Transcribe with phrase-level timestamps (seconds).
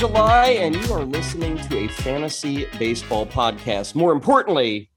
[0.00, 3.94] July, and you are listening to a fantasy baseball podcast.
[3.94, 4.88] More importantly,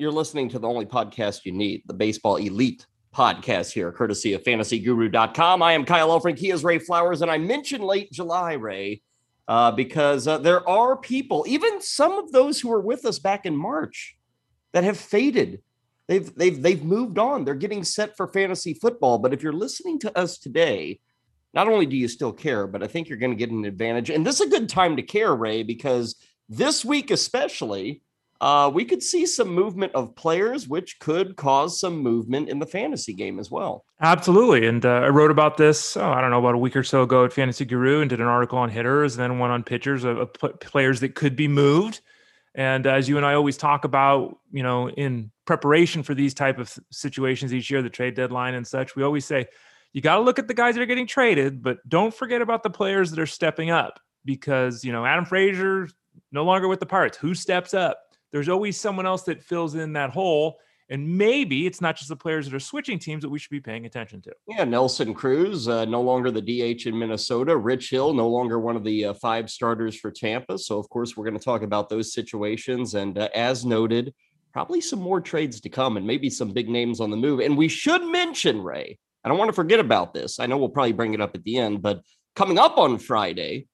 [0.00, 4.42] you're listening to the only podcast you need, the Baseball Elite podcast here, courtesy of
[4.42, 5.62] fantasyguru.com.
[5.62, 6.40] I am Kyle Elfrink.
[6.40, 9.02] He is Ray Flowers, and I mentioned late July, Ray,
[9.46, 13.46] uh, because uh, there are people, even some of those who were with us back
[13.46, 14.16] in March,
[14.72, 15.62] that have faded.
[16.08, 17.44] They've they've they've moved on.
[17.44, 19.18] They're getting set for fantasy football.
[19.18, 20.98] But if you're listening to us today,
[21.54, 24.10] not only do you still care, but I think you're going to get an advantage.
[24.10, 26.16] And this is a good time to care, Ray, because
[26.48, 28.02] this week especially,
[28.40, 32.66] uh, we could see some movement of players, which could cause some movement in the
[32.66, 33.84] fantasy game as well.
[34.00, 34.66] Absolutely.
[34.66, 37.02] And uh, I wrote about this, oh, I don't know, about a week or so
[37.02, 40.02] ago at Fantasy Guru and did an article on hitters, and then one on pitchers
[40.02, 42.00] of, of players that could be moved.
[42.54, 46.58] And as you and I always talk about, you know, in preparation for these type
[46.58, 49.46] of situations each year, the trade deadline and such, we always say,
[49.92, 52.62] you got to look at the guys that are getting traded, but don't forget about
[52.62, 55.88] the players that are stepping up because, you know, Adam Frazier
[56.30, 57.18] no longer with the Pirates.
[57.18, 57.98] Who steps up?
[58.30, 60.58] There's always someone else that fills in that hole.
[60.88, 63.60] And maybe it's not just the players that are switching teams that we should be
[63.60, 64.32] paying attention to.
[64.46, 67.56] Yeah, Nelson Cruz, uh, no longer the DH in Minnesota.
[67.56, 70.58] Rich Hill, no longer one of the uh, five starters for Tampa.
[70.58, 72.94] So, of course, we're going to talk about those situations.
[72.94, 74.12] And uh, as noted,
[74.52, 77.40] probably some more trades to come and maybe some big names on the move.
[77.40, 80.40] And we should mention, Ray, I don't want to forget about this.
[80.40, 82.02] I know we'll probably bring it up at the end, but
[82.34, 83.68] coming up on Friday,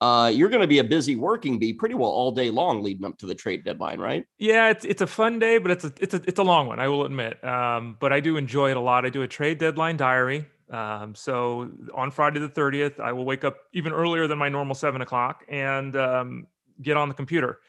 [0.00, 3.04] uh, you're going to be a busy working bee pretty well all day long leading
[3.04, 4.24] up to the trade deadline, right?
[4.38, 6.80] Yeah, it's it's a fun day, but it's a it's a it's a long one.
[6.80, 9.06] I will admit, um, but I do enjoy it a lot.
[9.06, 10.46] I do a trade deadline diary.
[10.70, 14.74] Um, so on Friday the 30th, I will wake up even earlier than my normal
[14.74, 16.46] seven o'clock and um,
[16.80, 17.60] get on the computer,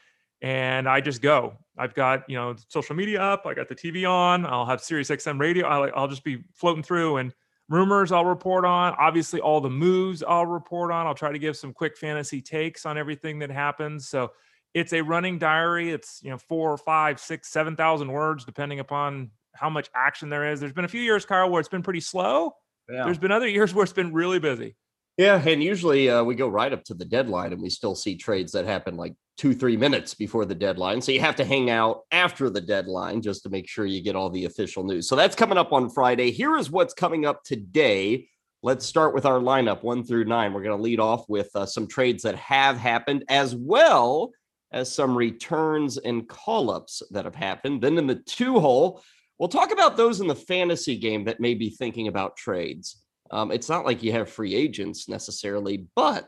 [0.44, 1.54] and I just go.
[1.78, 3.46] I've got you know social media up.
[3.46, 4.44] I got the TV on.
[4.44, 5.66] I'll have Sirius XM radio.
[5.66, 7.32] I'll, I'll just be floating through and
[7.70, 8.94] rumors I'll report on.
[8.98, 11.06] Obviously, all the moves I'll report on.
[11.06, 14.06] I'll try to give some quick fantasy takes on everything that happens.
[14.06, 14.32] So
[14.74, 15.90] it's a running diary.
[15.90, 20.52] It's you know four, five, six, seven thousand words, depending upon how much action there
[20.52, 20.60] is.
[20.60, 22.54] There's been a few years, Carl, where it's been pretty slow.
[22.90, 23.04] Yeah.
[23.04, 24.76] There's been other years where it's been really busy.
[25.16, 28.16] Yeah, and usually uh, we go right up to the deadline, and we still see
[28.16, 31.00] trades that happen like two, three minutes before the deadline.
[31.00, 34.14] So you have to hang out after the deadline just to make sure you get
[34.14, 35.08] all the official news.
[35.08, 36.30] So that's coming up on Friday.
[36.30, 38.28] Here is what's coming up today.
[38.62, 40.52] Let's start with our lineup one through nine.
[40.52, 44.30] We're going to lead off with uh, some trades that have happened, as well
[44.72, 47.82] as some returns and call ups that have happened.
[47.82, 49.02] Then in the two hole,
[49.38, 53.02] we'll talk about those in the fantasy game that may be thinking about trades.
[53.30, 56.26] Um, it's not like you have free agents necessarily, but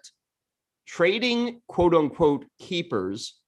[0.86, 3.38] trading quote unquote keepers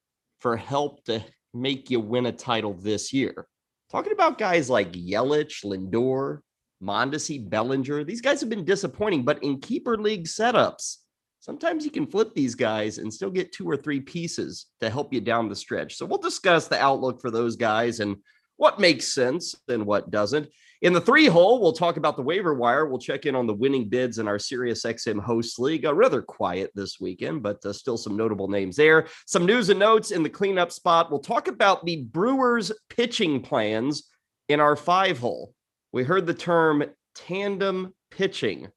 [0.41, 3.47] for help to make you win a title this year.
[3.91, 6.41] Talking about guys like Yelich, Lindor,
[6.82, 10.99] Mondesi, Bellinger, these guys have been disappointing, but in keeper league setups,
[11.41, 15.12] sometimes you can flip these guys and still get two or three pieces to help
[15.12, 15.97] you down the stretch.
[15.97, 18.16] So we'll discuss the outlook for those guys and
[18.56, 20.49] what makes sense and what doesn't.
[20.81, 22.87] In the three hole, we'll talk about the waiver wire.
[22.87, 25.84] We'll check in on the winning bids in our Sirius XM host league.
[25.84, 29.09] Uh, rather quiet this weekend, but uh, still some notable names there.
[29.27, 31.11] Some news and notes in the cleanup spot.
[31.11, 34.05] We'll talk about the Brewers pitching plans
[34.49, 35.53] in our five hole.
[35.93, 36.84] We heard the term
[37.17, 38.69] tandem pitching.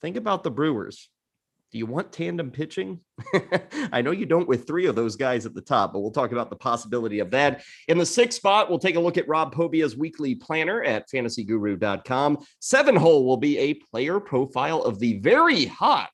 [0.00, 1.10] Think about the Brewers
[1.72, 3.00] do you want tandem pitching?
[3.92, 6.30] I know you don't with three of those guys at the top, but we'll talk
[6.30, 7.64] about the possibility of that.
[7.88, 12.44] In the sixth spot, we'll take a look at Rob Pobia's weekly planner at fantasyguru.com.
[12.60, 16.12] Seven hole will be a player profile of the very hot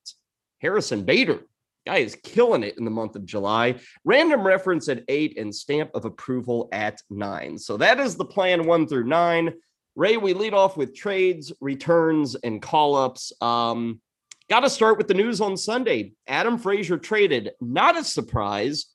[0.61, 1.41] Harrison Bader.
[1.87, 3.77] Guy is killing it in the month of July.
[4.05, 7.59] Random reference at eight and stamp of approval at nine.
[7.59, 9.55] So that is the plan one through nine.
[9.97, 13.33] Ray, we lead off with trades, returns, and call ups.
[13.41, 14.01] Um,
[14.51, 16.15] Got to start with the news on Sunday.
[16.27, 17.51] Adam Frazier traded.
[17.61, 18.87] Not a surprise,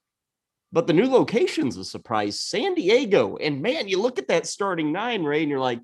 [0.71, 2.39] but the new location's a surprise.
[2.39, 3.37] San Diego.
[3.37, 5.81] And man, you look at that starting nine, Ray, and you're like,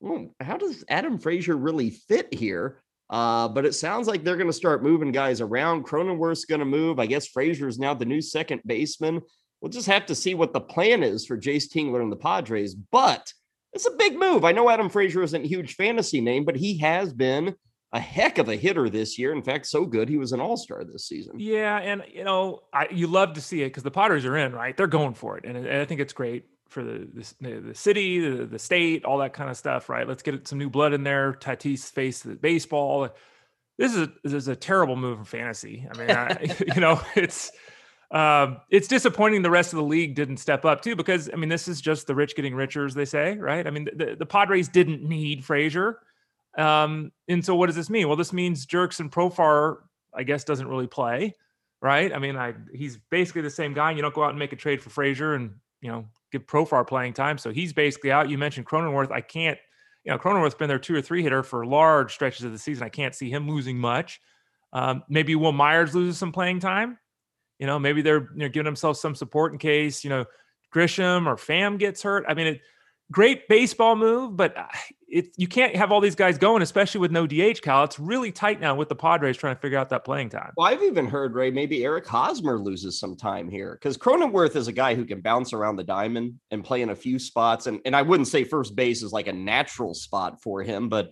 [0.00, 2.82] well, how does Adam Frazier really fit here?
[3.08, 5.86] Uh, but it sounds like they're going to start moving guys around.
[5.86, 7.00] Cronenworth's going to move.
[7.00, 9.22] I guess Frazier is now the new second baseman.
[9.62, 12.74] We'll just have to see what the plan is for Jayce Tingler and the Padres.
[12.74, 13.32] But
[13.72, 14.44] it's a big move.
[14.44, 17.54] I know Adam Frazier isn't a huge fantasy name, but he has been
[17.92, 19.32] a heck of a hitter this year.
[19.32, 21.38] In fact, so good he was an All Star this season.
[21.38, 24.52] Yeah, and you know, I, you love to see it because the Padres are in,
[24.52, 24.76] right?
[24.76, 27.08] They're going for it, and, I think it's great for the
[27.40, 30.06] the, the city, the, the, state, all that kind of stuff, right?
[30.06, 31.32] Let's get some new blood in there.
[31.32, 33.08] Tatis face the baseball.
[33.78, 35.86] This is a, this is a terrible move in fantasy.
[35.90, 37.50] I mean, I, you know, it's.
[38.10, 41.50] Um, it's disappointing the rest of the league didn't step up too, because I mean,
[41.50, 43.66] this is just the rich getting richer, as they say, right?
[43.66, 45.98] I mean, the, the Padres didn't need Frazier
[46.58, 48.08] um, and so what does this mean?
[48.08, 49.78] Well, this means Jurickson Profar,
[50.14, 51.34] I guess, doesn't really play.
[51.80, 52.12] right?
[52.12, 53.90] I mean, I he's basically the same guy.
[53.90, 56.46] And You don't go out and make a trade for Frazier and you know give
[56.46, 58.28] Profar playing time, so he's basically out.
[58.28, 59.10] You mentioned Cronenworth.
[59.12, 59.58] I can't,
[60.04, 62.84] you know, Cronenworth's been their two or three hitter for large stretches of the season.
[62.84, 64.20] I can't see him losing much.
[64.72, 66.98] Um, maybe Wil Myers loses some playing time.
[67.58, 70.24] You know, maybe they're you know giving themselves some support in case you know
[70.74, 72.24] Grisham or Pham gets hurt.
[72.28, 72.60] I mean, it,
[73.10, 74.66] great baseball move, but uh,
[75.08, 77.62] it, you can't have all these guys going, especially with no DH.
[77.62, 80.52] Cal, it's really tight now with the Padres trying to figure out that playing time.
[80.56, 84.68] Well, I've even heard Ray maybe Eric Hosmer loses some time here because Cronenworth is
[84.68, 87.80] a guy who can bounce around the diamond and play in a few spots, and
[87.84, 91.10] and I wouldn't say first base is like a natural spot for him, but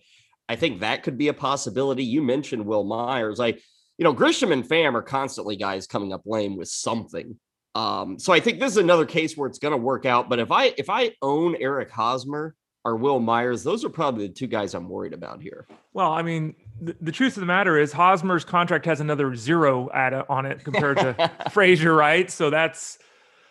[0.49, 2.05] I think that could be a possibility.
[2.05, 3.55] You mentioned Wil Myers, I.
[3.99, 7.39] You know, Grisham and Pham are constantly guys coming up lame with something.
[7.77, 10.31] Um, so I think this is another case where it's going to work out.
[10.31, 12.55] But if I if I own Eric Hosmer
[12.87, 15.67] or Wil Myers, those are probably the two guys I'm worried about here.
[15.93, 19.91] Well, I mean, the, the truth of the matter is Hosmer's contract has another zero
[19.93, 22.31] at on it compared to Frazier, right?
[22.31, 22.97] So that's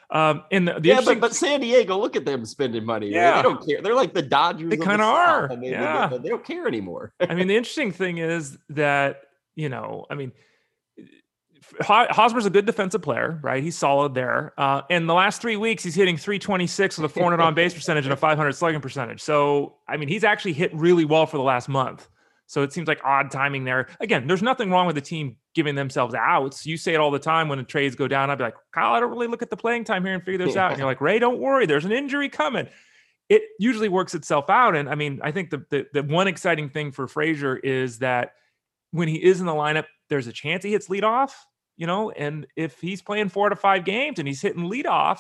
[0.10, 3.10] um in the, the yeah, but, but San Diego, look at them spending money.
[3.10, 3.36] Yeah, right?
[3.36, 3.81] they don't care.
[3.83, 4.72] They're like the Dodgers.
[4.72, 5.51] They kind of are.
[5.51, 7.13] I mean, yeah, they, they don't care anymore.
[7.19, 9.22] I mean, the interesting thing is that
[9.56, 10.31] you know, I mean,
[11.81, 13.62] Hosmer's a good defensive player, right?
[13.62, 14.53] He's solid there.
[14.57, 18.06] Uh, in the last three weeks, he's hitting 326 with a 400 on base percentage
[18.06, 19.21] and a 500 slugging percentage.
[19.21, 22.07] So, I mean, he's actually hit really well for the last month.
[22.47, 23.88] So it seems like odd timing there.
[24.00, 26.65] Again, there's nothing wrong with the team giving themselves outs.
[26.65, 28.29] You say it all the time when the trades go down.
[28.29, 30.45] I'd be like, Kyle, I don't really look at the playing time here and figure
[30.45, 30.71] this out.
[30.71, 31.65] And you're like, Ray, don't worry.
[31.65, 32.67] There's an injury coming.
[33.29, 34.75] It usually works itself out.
[34.75, 38.33] And I mean, I think the, the, the one exciting thing for Frazier is that
[38.91, 41.31] when he is in the lineup, there's a chance he hits leadoff
[41.77, 45.19] you know, and if he's playing four to five games and he's hitting leadoff,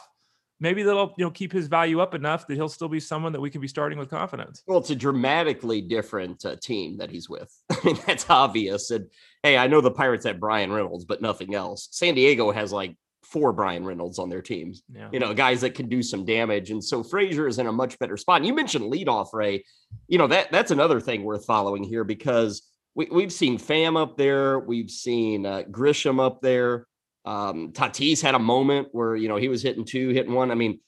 [0.59, 3.41] maybe that'll you know keep his value up enough that he'll still be someone that
[3.41, 4.63] we can be starting with confidence.
[4.67, 7.51] Well, it's a dramatically different uh, team that he's with.
[7.69, 8.91] I mean, that's obvious.
[8.91, 9.09] And
[9.43, 11.89] hey, I know the Pirates have Bryan Reynolds, but nothing else.
[11.91, 14.83] San Diego has like four Bryan Reynolds on their teams.
[14.93, 15.09] Yeah.
[15.11, 16.71] You know, guys that can do some damage.
[16.71, 18.37] And so Frazier is in a much better spot.
[18.37, 19.63] And you mentioned leadoff, Ray.
[20.07, 22.61] You know, that that's another thing worth following here because
[22.95, 24.59] we, we've seen Pham up there.
[24.59, 26.87] We've seen uh, Grisham up there.
[27.25, 30.51] Um, Tatis had a moment where, you know, he was hitting two, hitting one.
[30.51, 30.79] I mean,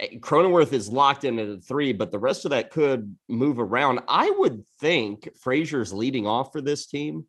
[0.00, 3.58] eh, Cronenworth is locked in at a three, but the rest of that could move
[3.58, 4.00] around.
[4.08, 7.26] I would think Frazier's leading off for this team.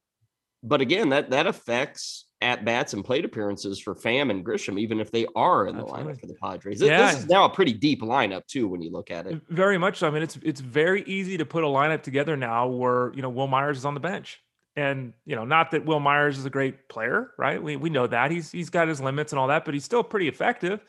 [0.63, 4.99] But again, that that affects at bats and plate appearances for Pham and Grisham, even
[4.99, 6.13] if they are in the Absolutely.
[6.13, 6.81] lineup for the Padres.
[6.81, 7.11] Yeah.
[7.11, 9.41] This is now a pretty deep lineup too when you look at it.
[9.49, 10.07] Very much so.
[10.07, 13.29] I mean, it's it's very easy to put a lineup together now where you know
[13.29, 14.41] Wil Myers is on the bench.
[14.75, 17.61] And you know, not that Wil Myers is a great player, right?
[17.61, 20.03] We we know that he's he's got his limits and all that, but he's still
[20.03, 20.83] pretty effective.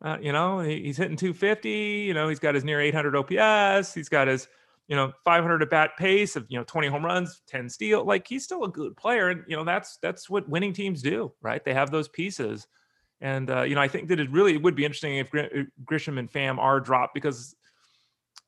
[0.00, 1.70] Uh, you know, he, he's hitting 250.
[1.70, 3.94] You know, he's got his near 800 OPS.
[3.94, 4.48] He's got his
[4.88, 8.26] you know 500 at bat pace of you know 20 home runs 10 steal like
[8.26, 11.64] he's still a good player and you know that's that's what winning teams do right?
[11.64, 12.66] They have those pieces.
[13.20, 15.30] And uh, you know i think that it really would be interesting if
[15.84, 17.56] grisham and Pham are dropped because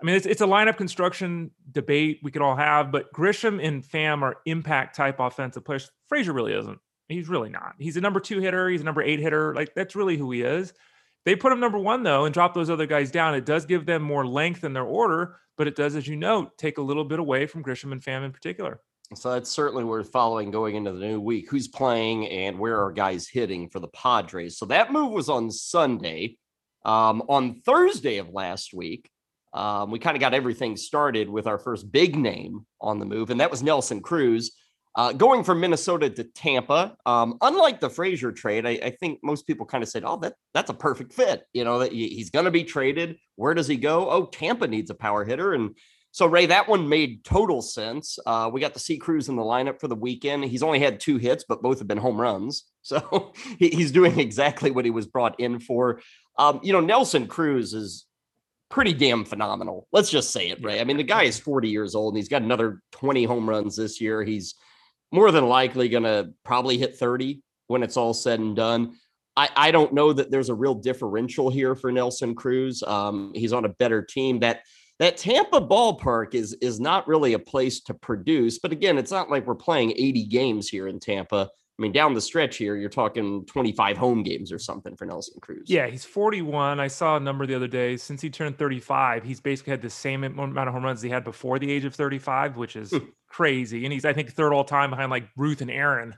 [0.01, 3.83] i mean it's, it's a lineup construction debate we could all have but grisham and
[3.83, 5.91] Pham are impact type offensive players.
[6.09, 6.79] Frazier really isn't.
[7.09, 7.75] He's really not.
[7.81, 8.69] He's a number two hitter.
[8.69, 9.53] He's a number eight hitter.
[9.57, 10.73] Like that's really who he is
[11.25, 13.87] they put him number one though and drop those other guys down it does give
[13.87, 17.05] them more length in their order but it does, as you know, take a little
[17.05, 18.81] bit away from Grisham and Pham in particular.
[19.15, 21.51] So that's certainly worth following going into the new week.
[21.51, 24.57] Who's playing and where are guys hitting for the Padres?
[24.57, 26.39] So that move was on Sunday.
[26.87, 29.11] Um, on Thursday of last week,
[29.53, 33.29] um, we kind of got everything started with our first big name on the move,
[33.29, 34.53] and that was Nelson Cruz.
[34.97, 39.47] Uh, going from Minnesota to Tampa, um, unlike the Frazier trade, I, I, think most
[39.47, 42.47] people kind of said, "Oh, that that's a perfect fit." You know that he's going
[42.47, 43.17] to be traded.
[43.37, 44.11] Where does he go?
[44.11, 45.77] Oh, Tampa needs a power hitter, and
[46.11, 48.19] so Ray, that one made total sense.
[48.27, 50.45] Uh, we got to see Cruz in the lineup for the weekend.
[50.45, 54.73] He's only had two hits, but both have been home runs, so he's doing exactly
[54.73, 56.01] what he was brought in for.
[56.37, 58.07] Um, you know, Nelson Cruz is
[58.71, 59.87] pretty damn phenomenal.
[59.93, 60.81] Let's just say it, Ray.
[60.81, 63.77] I mean, the guy is 40 years old and he's got another 20 home runs
[63.77, 64.23] this year.
[64.23, 64.55] He's
[65.13, 68.95] more than likely going to probably hit 30 when it's all said and done.
[69.37, 72.83] I, I don't know that there's a real differential here for Nelson Cruz.
[72.83, 74.41] Um, he's on a better team.
[74.41, 74.63] That
[74.99, 78.59] that Tampa ballpark is is not really a place to produce.
[78.59, 81.49] But again, it's not like we're playing 80 games here in Tampa.
[81.81, 85.41] I mean, down the stretch here, you're talking 25 home games or something for Nelson
[85.41, 85.65] Cruz.
[85.67, 86.79] Yeah, he's 41.
[86.79, 87.97] I saw a number the other day.
[87.97, 91.25] Since he turned 35, he's basically had the same amount of home runs he had
[91.25, 92.99] before the age of 35, which is hmm.
[93.29, 93.87] crazy.
[93.87, 96.15] And he's, I think, third all time behind like Ruth and Aaron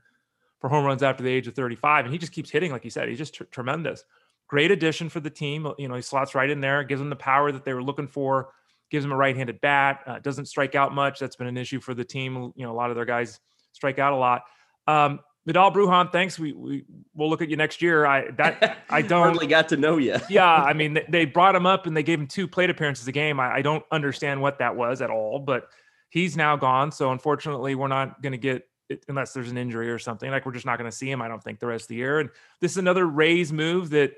[0.61, 2.07] for home runs after the age of 35.
[2.07, 3.09] And he just keeps hitting, like you said.
[3.09, 4.02] He's just tr- tremendous.
[4.49, 5.73] Great addition for the team.
[5.78, 8.09] You know, he slots right in there, gives them the power that they were looking
[8.09, 8.49] for,
[8.90, 11.21] gives them a right handed bat, uh, doesn't strike out much.
[11.21, 12.52] That's been an issue for the team.
[12.57, 13.38] You know, a lot of their guys
[13.71, 14.42] strike out a lot.
[14.88, 16.38] Um, Vidal Brujan, thanks.
[16.38, 16.84] We we
[17.14, 18.06] we'll look at you next year.
[18.06, 20.16] I that I don't hardly got to know you.
[20.28, 23.06] yeah, I mean they, they brought him up and they gave him two plate appearances
[23.08, 23.40] a game.
[23.40, 25.68] I, I don't understand what that was at all, but
[26.11, 26.92] he's now gone.
[26.92, 30.30] So unfortunately, we're not going to get it unless there's an injury or something.
[30.30, 31.20] Like we're just not going to see him.
[31.20, 32.20] I don't think the rest of the year.
[32.20, 32.30] And
[32.61, 34.12] this is another Rays move that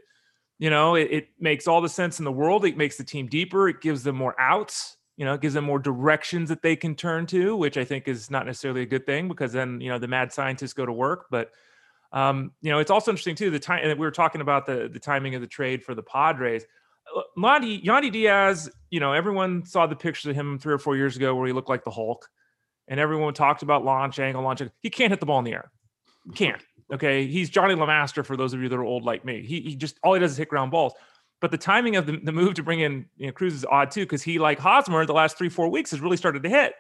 [0.59, 2.67] you know it, it makes all the sense in the world.
[2.67, 3.69] It makes the team deeper.
[3.69, 6.95] It gives them more outs you know, it gives them more directions that they can
[6.95, 9.99] turn to, which I think is not necessarily a good thing because then, you know,
[9.99, 11.27] the mad scientists go to work.
[11.31, 11.51] But,
[12.13, 14.91] um, you know, it's also interesting too, the time, and we were talking about the,
[14.93, 16.65] the timing of the trade for the Padres.
[17.39, 21.17] Yandy, Yandy Diaz, you know, everyone saw the pictures of him three or four years
[21.17, 22.29] ago where he looked like the Hulk
[22.89, 24.63] and everyone talked about launch angle, launch.
[24.63, 24.75] Angle.
[24.81, 25.71] He can't hit the ball in the air.
[26.35, 26.63] Can't.
[26.93, 27.27] Okay.
[27.27, 29.43] He's Johnnie LeMaster for those of you that are old like me.
[29.43, 30.93] He, he just, all he does is hit ground balls.
[31.45, 33.91] But the timing of the, the move to bring in you know, Cruz is odd
[33.91, 36.73] too, because he, like Hosmer, the last three, four weeks has really started to hit.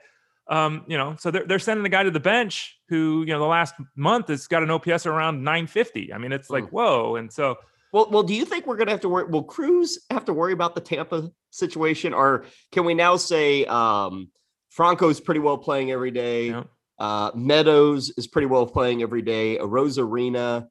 [0.48, 3.40] Um, you know, so they're, they're sending a guy to the bench who, you know,
[3.40, 6.14] the last month has got an OPS around 950.
[6.14, 6.70] I mean, it's like, mm.
[6.70, 7.16] whoa.
[7.16, 7.56] And so,
[7.92, 9.26] well, well, do you think we're going to have to worry?
[9.26, 14.30] Will Cruz have to worry about the Tampa situation, or can we now say um,
[14.70, 16.48] Franco's pretty well playing every day?
[16.48, 16.62] Yeah.
[16.98, 19.58] Uh, Meadows is pretty well playing every day.
[19.58, 20.68] Arozarena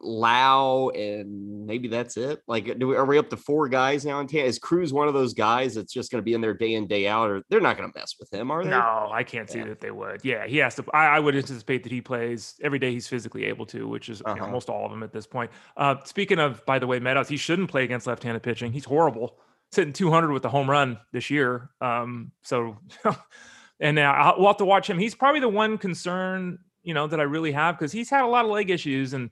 [0.00, 2.42] Lowe and maybe that's it.
[2.46, 4.46] Like, do we, are we up to four guys now in Tampa?
[4.46, 6.86] Is Cruz one of those guys that's just going to be in there day in
[6.86, 8.70] day out, or they're not going to mess with him, are they?
[8.70, 9.66] No, I can't see yeah.
[9.66, 10.20] that they would.
[10.24, 10.84] Yeah, he has to.
[10.92, 14.22] I, I, would anticipate that he plays every day he's physically able to, which is
[14.22, 14.34] uh-huh.
[14.34, 15.50] you know, almost all of them at this point.
[15.76, 18.72] Uh, speaking of, by the way, Meadows, he shouldn't play against left-handed pitching.
[18.72, 19.38] He's horrible,
[19.70, 21.70] sitting 200 with the home run this year.
[21.80, 22.78] Um, so,
[23.80, 24.98] and now we'll have to watch him.
[24.98, 28.26] He's probably the one concern you know that I really have because he's had a
[28.26, 29.30] lot of leg issues and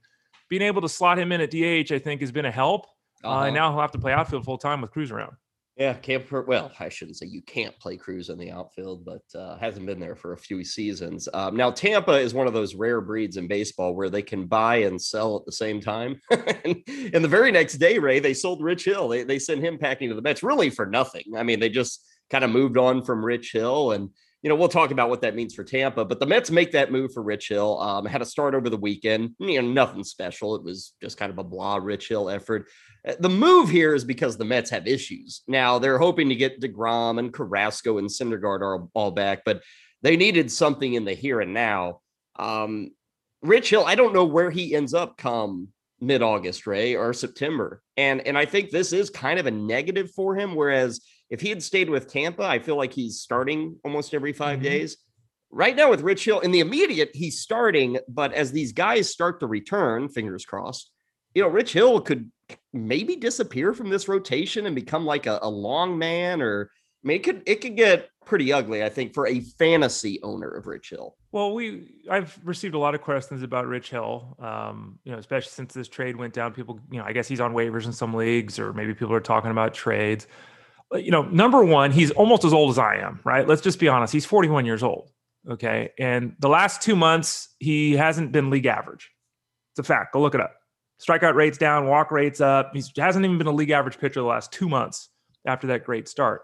[0.51, 2.85] being able to slot him in at DH, I think, has been a help.
[3.25, 3.35] Uh-huh.
[3.35, 5.33] Uh, and now he'll have to play outfield full time with Cruz around.
[5.77, 6.31] Yeah, can't.
[6.47, 10.01] Well, I shouldn't say you can't play Cruz in the outfield, but uh, hasn't been
[10.01, 11.27] there for a few seasons.
[11.33, 14.77] Um, now, Tampa is one of those rare breeds in baseball where they can buy
[14.77, 16.21] and sell at the same time.
[16.31, 16.83] and,
[17.15, 19.09] and, the very next day, Ray, they sold Rich Hill.
[19.09, 21.25] They they sent him packing to the Mets, really for nothing.
[21.35, 24.11] I mean, they just kind of moved on from Rich Hill and
[24.43, 26.91] you know, we'll talk about what that means for Tampa, but the Mets make that
[26.91, 27.79] move for Rich Hill.
[27.79, 30.55] Um, had a start over the weekend, you know, nothing special.
[30.55, 32.69] It was just kind of a blah Rich Hill effort.
[33.07, 35.43] Uh, the move here is because the Mets have issues.
[35.47, 39.63] Now they're hoping to get DeGrom and Carrasco and Syndergaard are all back, but
[40.03, 42.01] they needed something in the here and now.
[42.39, 42.93] Um,
[43.43, 45.69] Rich Hill, I don't know where he ends up come
[46.01, 47.83] mid-August, Ray, or September.
[47.99, 51.49] And and I think this is kind of a negative for him, whereas if he
[51.49, 54.65] had stayed with Tampa, I feel like he's starting almost every 5 mm-hmm.
[54.65, 54.97] days.
[55.53, 59.41] Right now with Rich Hill, in the immediate, he's starting, but as these guys start
[59.41, 60.91] to return, fingers crossed,
[61.35, 62.31] you know, Rich Hill could
[62.73, 66.71] maybe disappear from this rotation and become like a, a long man or
[67.03, 70.49] I mean, it could it could get pretty ugly, I think, for a fantasy owner
[70.49, 71.17] of Rich Hill.
[71.33, 75.51] Well, we I've received a lot of questions about Rich Hill, um, you know, especially
[75.51, 76.53] since this trade went down.
[76.53, 79.21] People, you know, I guess he's on waivers in some leagues, or maybe people are
[79.21, 80.27] talking about trades
[80.95, 83.47] you know, number one, he's almost as old as I am, right?
[83.47, 84.13] Let's just be honest.
[84.13, 85.11] He's 41 years old.
[85.49, 85.91] Okay.
[85.99, 89.11] And the last two months, he hasn't been league average.
[89.73, 90.13] It's a fact.
[90.13, 90.55] Go look it up.
[91.01, 92.73] Strikeout rates down, walk rates up.
[92.75, 95.09] He hasn't even been a league average pitcher the last two months
[95.47, 96.43] after that great start.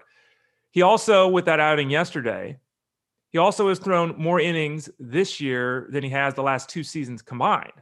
[0.70, 2.58] He also, with that outing yesterday,
[3.32, 7.20] he also has thrown more innings this year than he has the last two seasons
[7.20, 7.72] combined.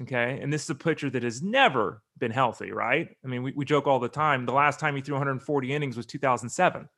[0.00, 0.38] Okay.
[0.40, 3.08] And this is a pitcher that has never been healthy, right?
[3.24, 4.46] I mean, we, we joke all the time.
[4.46, 6.88] The last time he threw 140 innings was 2007.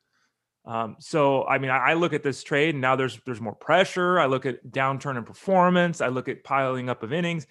[0.65, 3.53] Um, so, I mean, I, I, look at this trade and now there's there's more
[3.53, 4.19] pressure.
[4.19, 6.01] I look at downturn in performance.
[6.01, 7.45] I look at piling up of innings.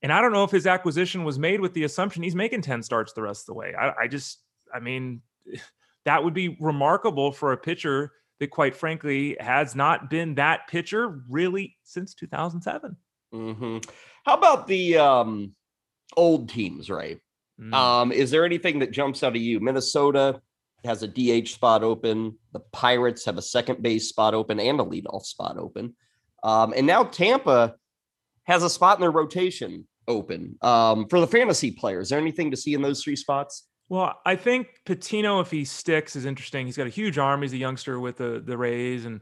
[0.00, 2.82] And I don't know if his acquisition was made with the assumption he's making 10
[2.82, 3.74] starts the rest of the way.
[3.78, 4.38] I, I just,
[4.72, 5.20] I mean,
[6.04, 11.22] that would be remarkable for a pitcher that, quite frankly, has not been that pitcher
[11.28, 12.96] really since 2007.
[13.32, 13.78] Mm-hmm.
[14.24, 15.54] How about the um,
[16.16, 17.18] old teams, right?
[17.60, 17.74] Mm.
[17.74, 19.60] Um, is there anything that jumps out of you?
[19.60, 20.40] Minnesota
[20.84, 22.36] has a DH spot open.
[22.52, 25.94] The Pirates have a second base spot open and a leadoff spot open.
[26.42, 27.74] Um, and now Tampa
[28.44, 32.06] has a spot in their rotation open um, for the fantasy players.
[32.06, 33.66] Is there anything to see in those three spots?
[33.88, 36.66] Well, I think Patino, if he sticks, is interesting.
[36.66, 37.42] He's got a huge arm.
[37.42, 39.20] He's a youngster with the the Rays, and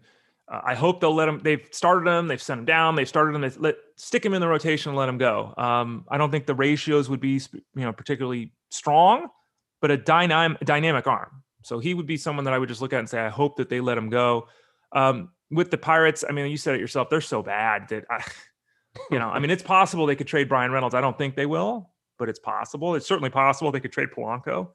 [0.51, 1.41] uh, I hope they'll let him.
[1.43, 2.29] They've started him.
[2.29, 2.97] They've sent him down.
[2.97, 3.43] They've started him.
[3.43, 5.55] They let stick him in the rotation and let him go.
[5.57, 9.29] Um, I don't think the ratios would be you know particularly strong,
[9.81, 11.43] but a dynamic dynamic arm.
[11.63, 13.57] So he would be someone that I would just look at and say, I hope
[13.57, 14.49] that they let him go.
[14.93, 17.09] Um, with the Pirates, I mean, you said it yourself.
[17.09, 18.25] They're so bad that I,
[19.11, 20.95] you know, I mean, it's possible they could trade Bryan Reynolds.
[20.95, 22.95] I don't think they will, but it's possible.
[22.95, 24.71] It's certainly possible they could trade Polanco.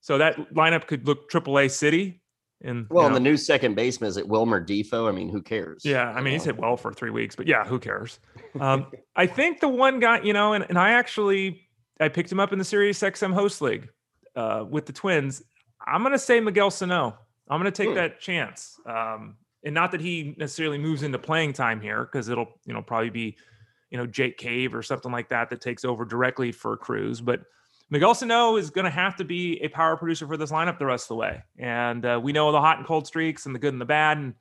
[0.00, 2.22] So that lineup could look AAA city
[2.60, 5.08] In Well, you and the new second baseman is it Wilmer Difo.
[5.08, 5.84] I mean, who cares?
[5.84, 6.52] Yeah, I mean, he's know?
[6.54, 8.18] hit well for three weeks, but yeah, who cares?
[8.60, 11.68] Um, I think the one guy, you know, and, and I actually
[12.00, 13.88] I picked him up in the Sirius XM host league
[14.34, 15.42] uh, with the Twins.
[15.86, 17.16] I'm gonna say Miguel Sano.
[17.48, 17.94] I'm gonna take Hmm.
[17.96, 22.58] that chance, um, and not that he necessarily moves into playing time here because it'll
[22.64, 23.36] you know probably be
[23.90, 27.42] you know Jake Cave or something like that that takes over directly for Cruz, but.
[27.90, 30.84] Miguel Sano is going to have to be a power producer for this lineup the
[30.84, 31.42] rest of the way.
[31.58, 34.18] And uh, we know the hot and cold streaks and the good and the bad.
[34.18, 34.34] And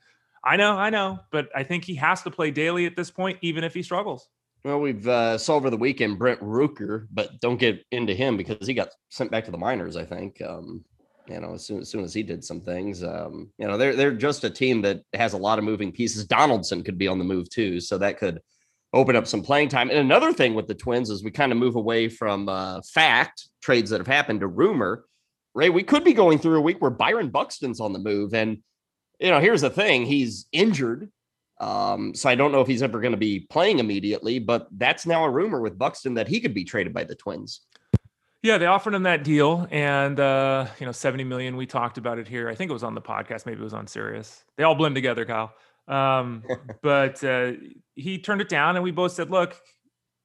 [0.44, 3.40] I know, I know, but I think he has to play daily at this point,
[3.42, 4.28] even if he struggles.
[4.66, 8.68] Well, we've uh, saw over the weekend Brent Rooker, but don't get into him because
[8.68, 9.96] he got sent back to the minors.
[9.96, 10.42] I think.
[10.42, 10.84] Um,
[11.30, 13.96] you know, as soon, as soon as he did some things, um, you know, they're
[13.96, 16.26] they're just a team that has a lot of moving pieces.
[16.26, 18.42] Donaldson could be on the move too, so that could
[18.94, 19.90] open up some playing time.
[19.90, 23.50] And another thing with the Twins is we kind of move away from uh, fact
[23.62, 25.06] trades that have happened to rumor.
[25.54, 28.60] Ray, we could be going through a week where Byron Buxton's on the move, and
[29.20, 31.12] you know, here's the thing: he's injured.
[31.60, 35.08] Um, so I don't know if he's ever going to be playing immediately, but that's
[35.08, 37.62] now a rumor with Buxton that he could be traded by the Twins.
[38.44, 41.58] Yeah, they offered him that deal, and uh, you know, seventy million.
[41.58, 42.48] We talked about it here.
[42.48, 43.48] I think it was on the podcast.
[43.48, 44.44] Maybe it was on Sirius.
[44.58, 45.54] They all blend together, Kyle.
[45.88, 46.44] Um,
[46.82, 47.54] but uh,
[47.96, 49.60] he turned it down, and we both said, "Look,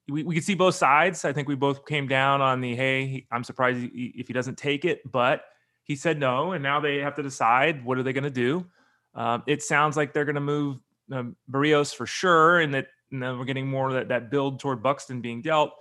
[0.09, 3.27] we, we could see both sides." I think we both came down on the, "Hey,
[3.31, 5.45] I'm surprised he, if he doesn't take it," but
[5.85, 8.67] he said no, and now they have to decide what are they going to do.
[9.15, 10.79] Um, it sounds like they're going to move
[11.11, 14.61] um, Berrios for sure, and that and then we're getting more of that that build
[14.61, 15.73] toward Buxton being dealt.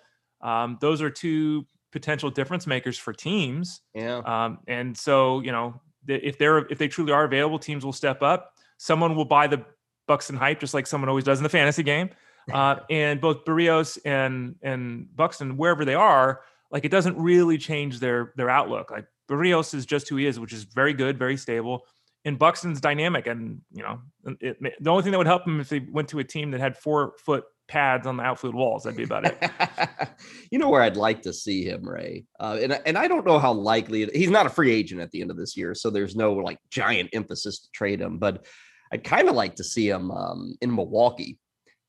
[0.41, 3.81] Um, those are two potential difference makers for teams.
[3.93, 4.17] Yeah.
[4.19, 8.21] Um, and so, you know, if they're if they truly are available, teams will step
[8.21, 8.55] up.
[8.81, 9.63] Someone will buy the
[10.07, 12.09] Buxton hype, just like someone always does in the fantasy game.
[12.51, 17.99] Uh, and both Berrios and and Buxton, wherever they are, like it doesn't really change
[17.99, 18.89] their their outlook.
[18.89, 21.85] Like Berrios is just who he is, which is very good, very stable.
[22.25, 24.01] And Buxton's dynamic, and you know,
[24.41, 26.59] it, the only thing that would help him if they went to a team that
[26.59, 28.83] had four foot pads on the outfield walls.
[28.83, 30.09] That'd be about it.
[30.51, 33.37] you know where I'd like to see him, Ray, uh, and and I don't know
[33.37, 35.91] how likely it, he's not a free agent at the end of this year, so
[35.91, 38.17] there's no like giant emphasis to trade him.
[38.17, 38.45] But
[38.91, 41.37] I'd kind of like to see him um, in Milwaukee.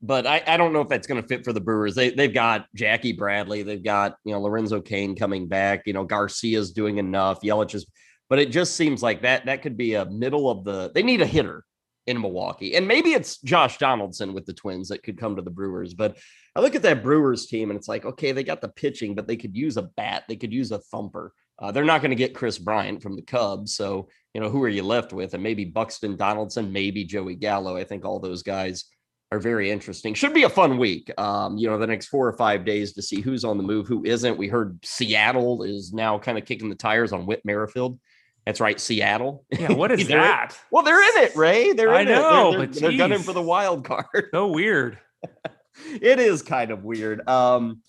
[0.00, 1.94] But I, I don't know if that's going to fit for the Brewers.
[1.94, 5.82] They they've got Jackie Bradley, they've got you know Lorenzo Cain coming back.
[5.86, 7.40] You know Garcia's doing enough.
[7.42, 7.86] Yelich is,
[8.28, 10.90] but it just seems like that that could be a middle of the.
[10.92, 11.64] They need a hitter
[12.06, 12.74] in Milwaukee.
[12.74, 15.94] And maybe it's Josh Donaldson with the Twins that could come to the Brewers.
[15.94, 16.18] But
[16.56, 19.26] I look at that Brewers team and it's like, okay, they got the pitching, but
[19.26, 20.24] they could use a bat.
[20.28, 21.32] They could use a thumper.
[21.58, 23.74] Uh, they're not going to get Kris Bryant from the Cubs.
[23.76, 25.34] So, you know, who are you left with?
[25.34, 27.76] And maybe Buxton Donaldson, maybe Joey Gallo.
[27.76, 28.86] I think all those guys
[29.30, 30.14] are very interesting.
[30.14, 31.10] Should be a fun week.
[31.18, 33.86] Um, you know, the next four or five days to see who's on the move,
[33.86, 34.36] who isn't.
[34.36, 37.98] We heard Seattle is now kind of kicking the tires on Whit Merrifield.
[38.46, 39.44] That's right, Seattle.
[39.52, 40.58] Yeah, what is in- that?
[40.72, 41.72] well, they're in it, Ray.
[41.74, 42.10] They're I in it.
[42.12, 44.28] They're- know, they're, but they're gunning for the wild card.
[44.32, 44.98] So weird.
[46.00, 47.26] it is kind of weird.
[47.28, 47.82] Um,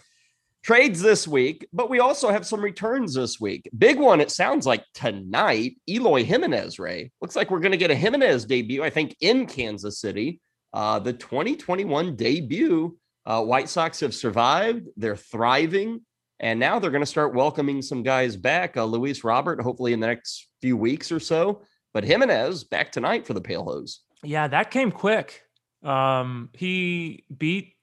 [0.63, 3.69] trades this week, but we also have some returns this week.
[3.77, 5.77] Big one, it sounds like tonight.
[5.87, 7.11] Eloy Jimenez, Ray.
[7.21, 10.39] Looks like we're going to get a Jimenez debut, I think, in Kansas City.
[10.73, 12.97] Uh, the 2021 debut.
[13.25, 14.87] Uh, White Sox have survived.
[14.97, 16.01] They're thriving.
[16.39, 18.75] And now they're going to start welcoming some guys back.
[18.75, 21.61] Uh, Luis Robert, hopefully in the next few weeks or so.
[21.93, 24.01] But Jimenez back tonight for the Pale Hose.
[24.23, 25.43] Yeah, that came quick.
[25.83, 27.75] Um, he beat.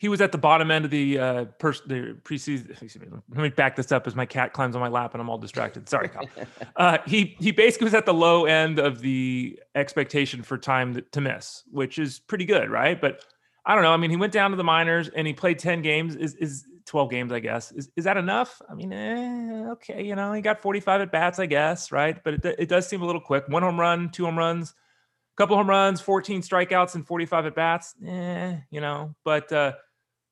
[0.00, 2.70] He was at the bottom end of the uh, pers- the preseason.
[2.70, 3.08] Excuse me.
[3.30, 5.38] Let me back this up as my cat climbs on my lap and I'm all
[5.38, 5.88] distracted.
[5.88, 6.28] Sorry, Kyle.
[6.76, 11.20] Uh, he he basically was at the low end of the expectation for time to
[11.20, 13.00] miss, which is pretty good, right?
[13.00, 13.24] But
[13.66, 13.92] I don't know.
[13.92, 16.14] I mean, he went down to the minors and he played ten games.
[16.14, 17.32] Is is twelve games?
[17.32, 17.72] I guess.
[17.72, 18.62] Is is that enough?
[18.70, 20.04] I mean, eh, okay.
[20.04, 22.22] You know, he got forty five at bats, I guess, right?
[22.22, 23.48] But it it does seem a little quick.
[23.48, 27.44] One home run, two home runs, a couple home runs, fourteen strikeouts, and forty five
[27.46, 27.96] at bats.
[28.06, 29.50] Eh, you know, but.
[29.52, 29.72] uh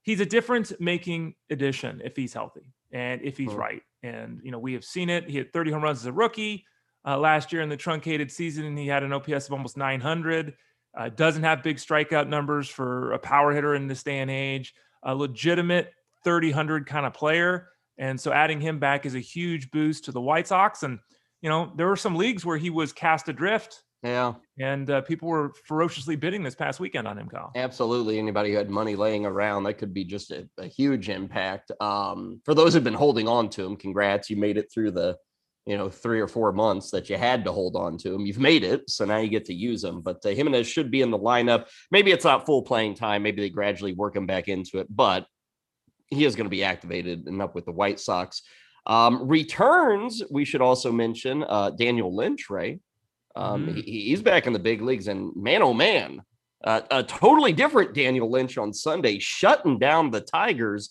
[0.07, 3.83] he's a difference making addition if he's healthy and if he's right.
[4.03, 5.29] And you know, we have seen it.
[5.29, 6.65] He had 30 home runs as a rookie
[7.05, 8.77] uh, last year in the truncated season.
[8.77, 10.55] He had an OPS of almost 900.
[10.97, 14.73] Uh, doesn't have big strikeout numbers for a power hitter in this day and age.
[15.03, 15.93] A legitimate
[16.25, 17.69] 3000 kind of player.
[17.99, 20.85] And so adding him back is a huge boost to the White Sox.
[20.85, 21.01] And
[21.43, 24.35] you know, there were some leagues where he was cast adrift, Yeah.
[24.61, 27.51] and uh, people were ferociously bidding this past weekend on him, Kyle.
[27.57, 28.19] Absolutely.
[28.19, 31.73] Anybody who had money laying around, that could be just a, a huge impact.
[31.81, 34.31] Um, for those who've been holding on to him, congrats.
[34.31, 35.17] You made it through the,
[35.67, 38.25] you know, three or four months that you had to hold on to him.
[38.27, 38.89] You've made it.
[38.89, 40.01] So now you get to use him.
[40.01, 41.67] But uh, Jimenez should be in the lineup.
[41.91, 43.25] Maybe it's not full playing time.
[43.25, 45.27] Maybe they gradually work him back into it, but
[46.09, 48.43] he is going to be activated and up with the White Sox.
[48.87, 52.79] Um, returns, we should also mention uh, Daniel Lynch, Ray.
[53.37, 53.77] Um, mm-hmm.
[53.77, 56.23] he, he's back in the big leagues, and man, oh man,
[56.65, 60.91] uh, a totally different Daniel Lynch on Sunday, shutting down the Tigers.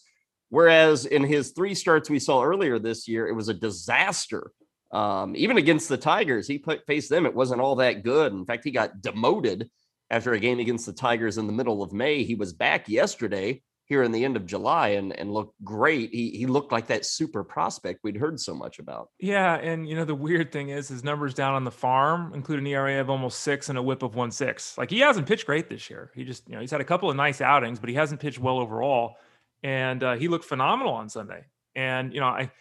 [0.50, 4.52] Whereas in his three starts we saw earlier this year, it was a disaster.
[4.92, 7.26] Um, even against the Tigers, he put, faced them.
[7.26, 8.32] It wasn't all that good.
[8.32, 9.70] In fact, he got demoted
[10.10, 12.24] after a game against the Tigers in the middle of May.
[12.24, 16.10] He was back yesterday here in the end of July and, and looked great.
[16.12, 19.10] He he looked like that super prospect we'd heard so much about.
[19.20, 22.60] Yeah, and you know the weird thing is his numbers down on the farm include
[22.60, 24.78] an ERA of almost six and a WHIP of one six.
[24.78, 26.12] Like he hasn't pitched great this year.
[26.16, 28.40] He just you know he's had a couple of nice outings, but he hasn't pitched
[28.40, 29.18] well overall.
[29.64, 31.46] And uh, he looked phenomenal on Sunday.
[31.76, 32.52] And you know I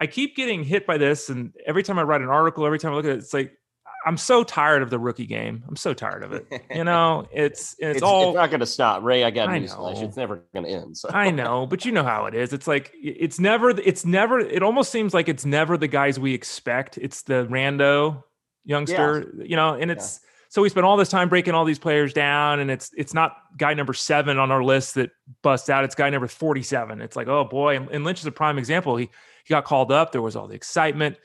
[0.00, 2.92] I keep getting hit by this, and every time I write an article, every time
[2.92, 3.52] I look at it, it's like
[4.04, 5.62] I'm so tired of the rookie game.
[5.68, 6.46] I'm so tired of it.
[6.74, 9.02] You know, it's it's, it's all it's not going to stop.
[9.02, 9.98] Ray, I got news flash.
[9.98, 10.96] It's never going to end.
[10.96, 11.10] So.
[11.12, 12.52] I know, but you know how it is.
[12.52, 13.70] It's like it's never.
[13.70, 14.40] It's never.
[14.40, 16.96] It almost seems like it's never the guys we expect.
[16.96, 18.22] It's the rando
[18.64, 19.32] youngster.
[19.36, 19.44] Yeah.
[19.44, 20.20] You know, and it's.
[20.22, 20.28] Yeah.
[20.48, 23.36] So we spend all this time breaking all these players down, and it's it's not
[23.56, 25.10] guy number seven on our list that
[25.42, 25.84] busts out.
[25.84, 27.00] It's guy number forty-seven.
[27.00, 28.96] It's like, oh boy, and Lynch is a prime example.
[28.96, 29.08] He
[29.44, 30.12] he got called up.
[30.12, 31.16] There was all the excitement,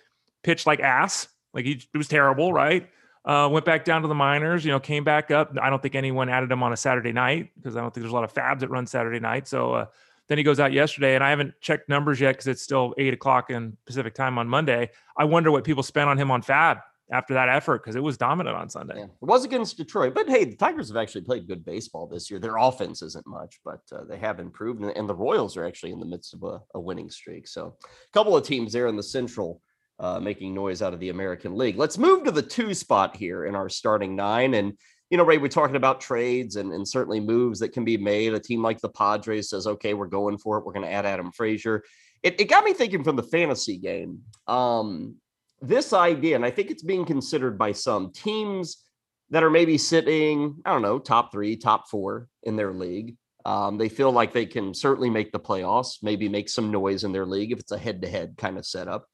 [0.43, 2.89] pitched like ass, like he it was terrible, right?
[3.25, 5.51] Uh, went back down to the minors, you know, came back up.
[5.61, 8.13] I don't think anyone added him on a Saturday night because I don't think there's
[8.13, 9.49] a lot of FAABs that run Saturday night.
[9.49, 9.85] So uh,
[10.29, 13.13] then he goes out yesterday, and I haven't checked numbers yet because it's still eight
[13.13, 14.91] o'clock in Pacific time on Monday.
[15.17, 16.81] I wonder what people spent on him on FAAB
[17.11, 18.95] after that effort because it was dominant on Sunday.
[18.97, 19.03] Yeah.
[19.05, 22.39] It was against Detroit, but hey, the Tigers have actually played good baseball this year.
[22.39, 25.91] Their offense isn't much, but uh, they have improved, and, and, the Royals are actually
[25.91, 27.47] in the midst of a, a winning streak.
[27.47, 29.61] So, a couple of teams there in the Central
[29.99, 31.77] uh, making noise out of the American League.
[31.77, 34.53] Let's move to the two spot here in our starting nine.
[34.53, 34.73] And,
[35.09, 38.33] you know, Ray, we're talking about trades and, and certainly moves that can be made.
[38.33, 40.65] A team like the Padres says, okay, we're going for it.
[40.65, 41.83] We're going to add Adam Frazier.
[42.21, 44.21] It, it got me thinking from the fantasy game.
[44.47, 45.15] Um,
[45.61, 48.83] this idea, and I think it's being considered by some teams
[49.31, 53.17] that are maybe sitting, I don't know, top three, top four in their league.
[53.45, 57.13] Um, they feel like they can certainly make the playoffs, maybe make some noise in
[57.13, 59.07] their league if it's a head to head kind of setup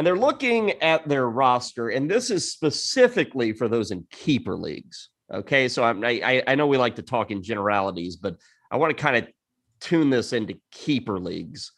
[0.00, 5.10] and they're looking at their roster, and this is specifically for those in keeper leagues.
[5.30, 8.36] Okay, so I'm, I I know we like to talk in generalities, but
[8.70, 9.28] I want to kind of
[9.78, 11.72] tune this into keeper leagues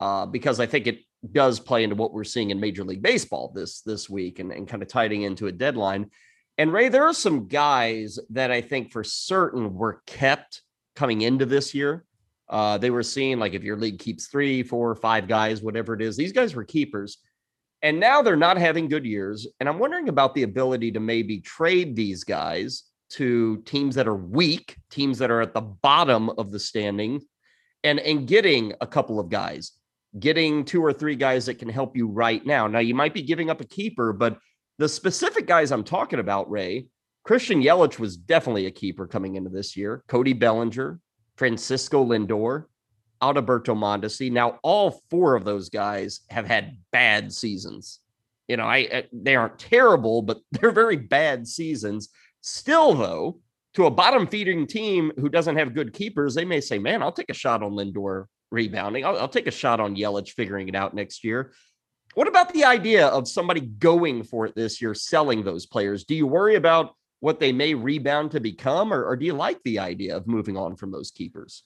[0.00, 1.00] uh, because I think it
[1.32, 4.66] does play into what we're seeing in Major League Baseball this this week and, and
[4.66, 6.10] kind of tiding into a deadline.
[6.56, 10.62] And Ray, there are some guys that I think for certain were kept
[10.94, 12.06] coming into this year.
[12.48, 16.00] Uh, they were seeing like if your league keeps three, four, five guys, whatever it
[16.00, 17.18] is, these guys were keepers.
[17.82, 19.46] And now they're not having good years.
[19.60, 24.16] And I'm wondering about the ability to maybe trade these guys to teams that are
[24.16, 27.20] weak, teams that are at the bottom of the standing,
[27.84, 29.72] and, and getting a couple of guys,
[30.18, 32.66] getting two or three guys that can help you right now.
[32.66, 34.38] Now, you might be giving up a keeper, but
[34.78, 36.88] the specific guys I'm talking about, Ray,
[37.24, 40.02] Christian Yelich was definitely a keeper coming into this year.
[40.08, 41.00] Cody Bellinger,
[41.36, 42.64] Francisco Lindor,
[43.22, 44.30] Adalberto Mondesi.
[44.30, 48.00] Now, all four of those guys have had bad seasons.
[48.48, 52.08] You know, I, I they aren't terrible, but they're very bad seasons.
[52.40, 53.40] Still, though,
[53.74, 57.12] to a bottom feeding team who doesn't have good keepers, they may say, "Man, I'll
[57.12, 59.04] take a shot on Lindor rebounding.
[59.04, 61.52] I'll, I'll take a shot on Yelich figuring it out next year."
[62.14, 66.04] What about the idea of somebody going for it this year, selling those players?
[66.04, 69.62] Do you worry about what they may rebound to become, or, or do you like
[69.64, 71.64] the idea of moving on from those keepers?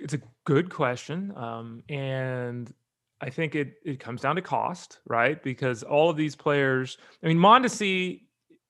[0.00, 1.32] It's a good question.
[1.36, 2.72] Um, and
[3.20, 5.42] I think it it comes down to cost, right?
[5.42, 8.22] Because all of these players, I mean, Mondesi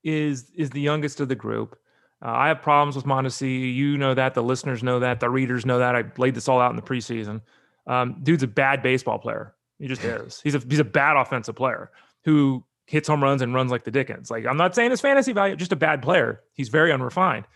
[0.03, 1.79] is is the youngest of the group.
[2.24, 3.74] Uh, I have problems with Mondesi.
[3.74, 4.35] You know that.
[4.35, 5.20] The listeners know that.
[5.20, 5.96] The readers know that.
[5.96, 7.40] I laid this all out in the preseason.
[7.87, 9.55] Um, dude's a bad baseball player.
[9.79, 10.40] He just is.
[10.42, 11.90] He's a he's a bad offensive player
[12.24, 14.31] who hits home runs and runs like the Dickens.
[14.31, 16.42] Like I'm not saying his fantasy value, just a bad player.
[16.53, 17.46] He's very unrefined,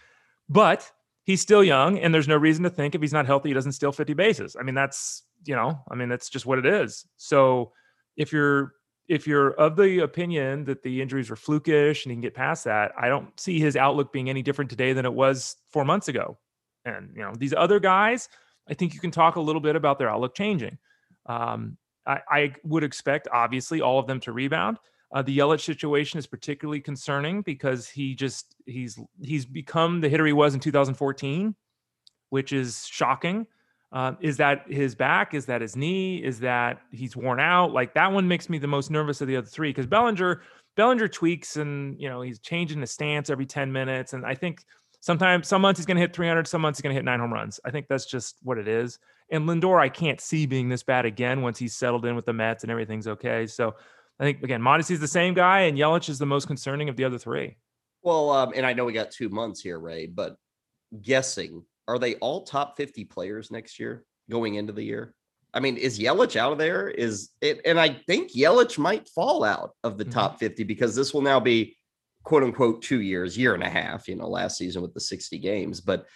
[0.48, 0.90] but
[1.28, 3.72] he's still young and there's no reason to think if he's not healthy he doesn't
[3.72, 4.56] steal 50 bases.
[4.58, 7.06] I mean that's you know i mean that's just what it is.
[7.18, 7.72] So
[8.16, 8.72] if you're
[9.08, 12.64] if you're of the opinion that the injuries were flukish and he can get past
[12.64, 16.08] that i don't see his outlook being any different today than it was four months
[16.08, 16.38] ago.
[16.86, 18.30] And you know these other guys
[18.66, 20.78] i think you can talk a little bit about their outlook changing.
[21.26, 24.78] Um, I, I would expect obviously all of them to rebound
[25.12, 30.26] uh, the Yelich situation is particularly concerning because he just he's he's become the hitter
[30.26, 31.54] he was in 2014,
[32.30, 33.46] which is shocking.
[33.90, 35.32] Uh, is that his back?
[35.32, 36.22] Is that his knee?
[36.22, 37.72] Is that he's worn out?
[37.72, 40.42] Like that one makes me the most nervous of the other three because Bellinger
[40.76, 44.62] Bellinger tweaks and you know he's changing his stance every 10 minutes, and I think
[45.00, 47.20] sometimes some months he's going to hit 300, some months he's going to hit nine
[47.20, 47.60] home runs.
[47.64, 48.98] I think that's just what it is.
[49.30, 52.32] And Lindor, I can't see being this bad again once he's settled in with the
[52.32, 53.46] Mets and everything's okay.
[53.46, 53.74] So
[54.20, 57.04] I think again, Mondesi's the same guy, and Yelich is the most concerning of the
[57.04, 57.56] other three.
[58.02, 60.36] Well, um, and I know we got two months here, Ray, but
[61.02, 65.14] guessing, are they all top 50 players next year going into the year?
[65.54, 66.88] I mean, is Yelich out of there?
[66.88, 67.60] Is it?
[67.64, 70.12] And I think Yelich might fall out of the Mhm.
[70.12, 71.76] top 50 because this will now be
[72.24, 75.38] quote unquote two years, year and a half, you know, last season with the 60
[75.38, 75.80] games.
[75.80, 76.06] But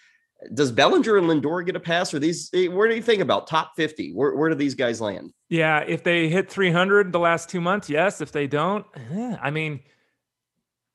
[0.54, 2.12] does Bellinger and Lindor get a pass?
[2.12, 4.12] Or these, eh, where do you think about top 50?
[4.12, 5.32] Where, where do these guys land?
[5.48, 8.20] Yeah, if they hit 300 the last two months, yes.
[8.20, 9.80] If they don't, eh, I mean,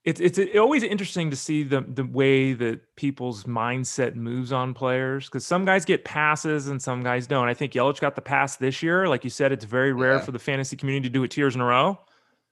[0.03, 5.25] it's it's always interesting to see the the way that people's mindset moves on players
[5.25, 7.49] because some guys get passes and some guys don't.
[7.49, 9.09] I think Yelich got the pass this year.
[9.09, 10.21] Like you said, it's very rare Yeah.
[10.21, 11.99] for the fantasy community to do it two years in a row.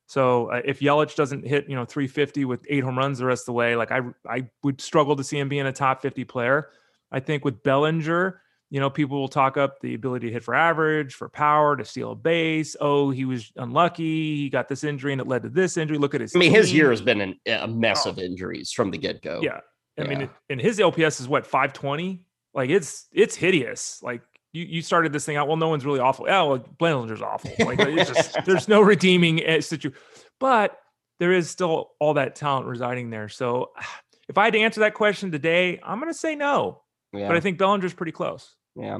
[0.08, 3.44] So uh, if Yelich doesn't hit, you know, 350 with eight home runs the rest
[3.44, 6.26] of the way, like I I would struggle to see him being a top 50
[6.26, 6.68] player.
[7.16, 10.54] I think with Bellinger, you know, people will talk up the ability to hit for
[10.54, 12.76] average, for power, to steal a base.
[12.82, 14.36] Oh, he was unlucky.
[14.36, 15.98] He got this injury and it led to this injury.
[15.98, 16.36] Look at his.
[16.36, 18.10] I mean, his year has been an, a mess Oh.
[18.10, 19.40] of injuries from the get go.
[19.42, 19.62] Yeah,
[19.98, 20.26] I mean, Yeah.
[20.26, 22.26] it- and his LPS is what 520.
[22.54, 24.04] Like it's it's hideous.
[24.04, 25.48] Like you you started this thing out.
[25.48, 26.28] Well, no one's really awful.
[26.28, 27.52] Yeah, well, Bellinger's awful.
[27.66, 29.98] Like it's just there's no redeeming eh, situation.
[30.40, 30.78] But
[31.20, 33.30] there is still all that talent residing there.
[33.30, 33.72] So
[34.28, 36.82] if I had to answer that question today, I'm going to say no.
[37.16, 37.28] Yeah.
[37.28, 38.56] But I think Bellinger's pretty close.
[38.76, 39.00] Yeah.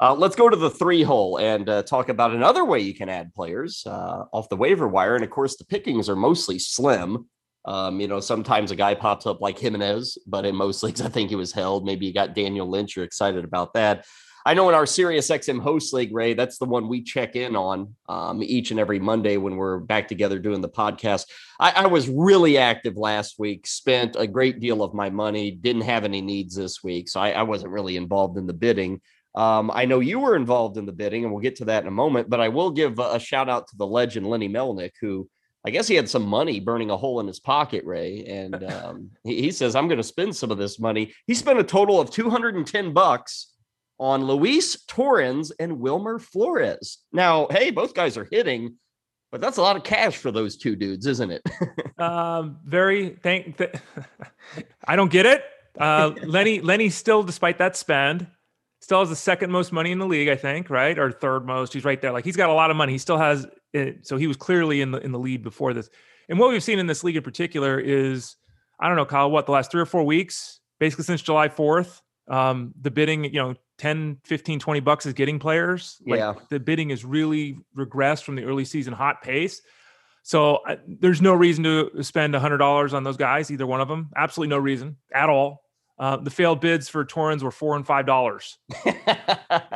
[0.00, 3.08] Uh, let's go to the three hole and uh, talk about another way you can
[3.08, 5.14] add players uh, off the waiver wire.
[5.14, 7.28] And of course, the pickings are mostly slim.
[7.64, 11.08] Um, you know, sometimes a guy pops up like Jimenez, but in most leagues, I
[11.08, 11.84] think he was held.
[11.84, 12.94] Maybe you got Daniel Lynch.
[12.94, 14.04] You're excited about that.
[14.46, 17.56] I know in our Sirius XM host league, Ray, that's the one we check in
[17.56, 21.26] on um, each and every Monday when we're back together doing the podcast.
[21.58, 25.82] I, I was really active last week, spent a great deal of my money, didn't
[25.82, 27.08] have any needs this week.
[27.08, 29.00] So I, I wasn't really involved in the bidding.
[29.34, 31.88] Um, I know you were involved in the bidding, and we'll get to that in
[31.88, 32.30] a moment.
[32.30, 35.28] But I will give a, a shout out to the legend Lenny Melnick, who
[35.64, 39.10] I guess he had some money burning a hole in his pocket, Ray, and um,
[39.24, 41.12] he, he says I'm going to spend some of this money.
[41.26, 43.54] He spent a total of 210 bucks
[43.98, 46.98] on Luis Torrens and Wilmer Flores.
[47.12, 48.76] Now, hey, both guys are hitting,
[49.32, 51.42] but that's a lot of cash for those two dudes, isn't it?
[51.98, 53.56] Um, very thank.
[53.56, 53.74] Th-
[54.86, 55.42] I don't get it.
[55.78, 58.26] Uh, Lenny Lenny still, despite that spend,
[58.82, 60.28] still has the second most money in the league.
[60.28, 61.72] I think, right, or third most.
[61.72, 62.12] He's right there.
[62.12, 62.92] Like he's got a lot of money.
[62.92, 64.06] He still has it.
[64.06, 65.88] So he was clearly in the in the lead before this.
[66.28, 68.36] And what we've seen in this league in particular is,
[68.80, 72.00] I don't know, Kyle, what the last three or four weeks, basically since July 4th,
[72.28, 75.98] um, the bidding, you know, 10, 15, 20 bucks is getting players.
[76.06, 76.34] Like Yeah.
[76.50, 79.60] the bidding is really regressed from the early season hot pace.
[80.22, 84.10] So uh, there's no reason to spend $100 on those guys, either one of them.
[84.16, 85.62] Absolutely no reason at all.
[85.98, 88.58] Uh, the failed bids for Torrens were four and five dollars.
[88.84, 88.92] You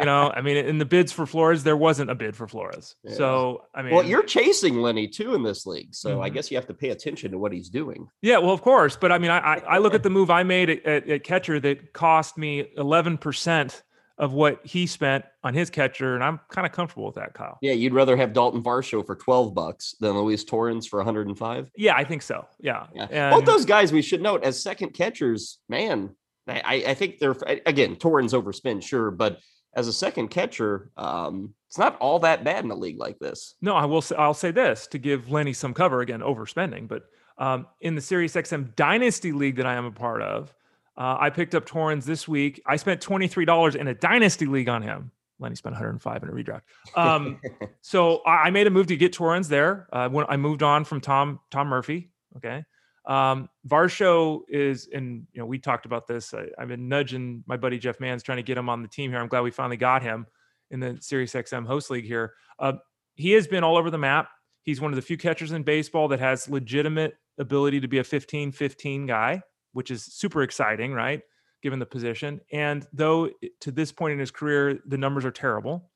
[0.04, 2.94] know, I mean, in the bids for Flores, there wasn't a bid for Flores.
[3.02, 3.14] Yeah.
[3.14, 6.34] So I mean, well, you're chasing Lenny too in this league, so I Mhm.
[6.34, 8.06] guess you have to pay attention to what he's doing.
[8.20, 10.42] Yeah, well, of course, but I mean, I I, I look at the move I
[10.42, 13.82] made at, at, at catcher that cost me eleven percent
[14.20, 17.58] of what he spent on his catcher, and I'm kind of comfortable with that, Kyle.
[17.62, 21.70] Yeah, you'd rather have Dalton Varsho for 12 bucks than Luis Torrens for 105.
[21.74, 22.46] Yeah, I think so.
[22.60, 23.06] Yeah, Yeah.
[23.10, 26.14] And- Both those guys we should note as second catchers, man.
[26.46, 29.38] I, I think they're again Torrens overspend, sure, but
[29.74, 33.54] as a second catcher, um, it's not all that bad in a league like this.
[33.62, 36.88] No, I will say I'll say this to give Lenny some cover again, overspending.
[36.88, 37.04] But
[37.38, 40.52] um, in the Sirius XM Dynasty League that I am a part of,
[41.00, 42.62] uh, I picked up Torrens this week.
[42.66, 45.10] I spent twenty three dollars in a Dynasty League on him.
[45.40, 46.60] Lenny spent 105 in a redraft.
[46.94, 47.40] Um,
[47.80, 49.88] so I made a move to get Torrens there.
[49.90, 52.10] Uh, when I moved on from Tom Tom Murphy.
[52.36, 52.62] Okay.
[53.06, 56.34] Um, Varsho is, and you know, we talked about this.
[56.34, 59.10] I, I've been nudging my buddy Jeff Mans trying to get him on the team
[59.10, 59.18] here.
[59.18, 60.26] I'm glad we finally got him
[60.70, 62.34] in the Sirius XM host league here.
[62.58, 62.74] Uh,
[63.16, 64.28] he has been all over the map.
[64.62, 68.04] He's one of the few catchers in baseball that has legitimate ability to be a
[68.04, 71.22] 15 15 guy, which is super exciting, right?
[71.62, 72.40] Given the position.
[72.52, 73.30] And though
[73.60, 75.90] to this point in his career, the numbers are terrible,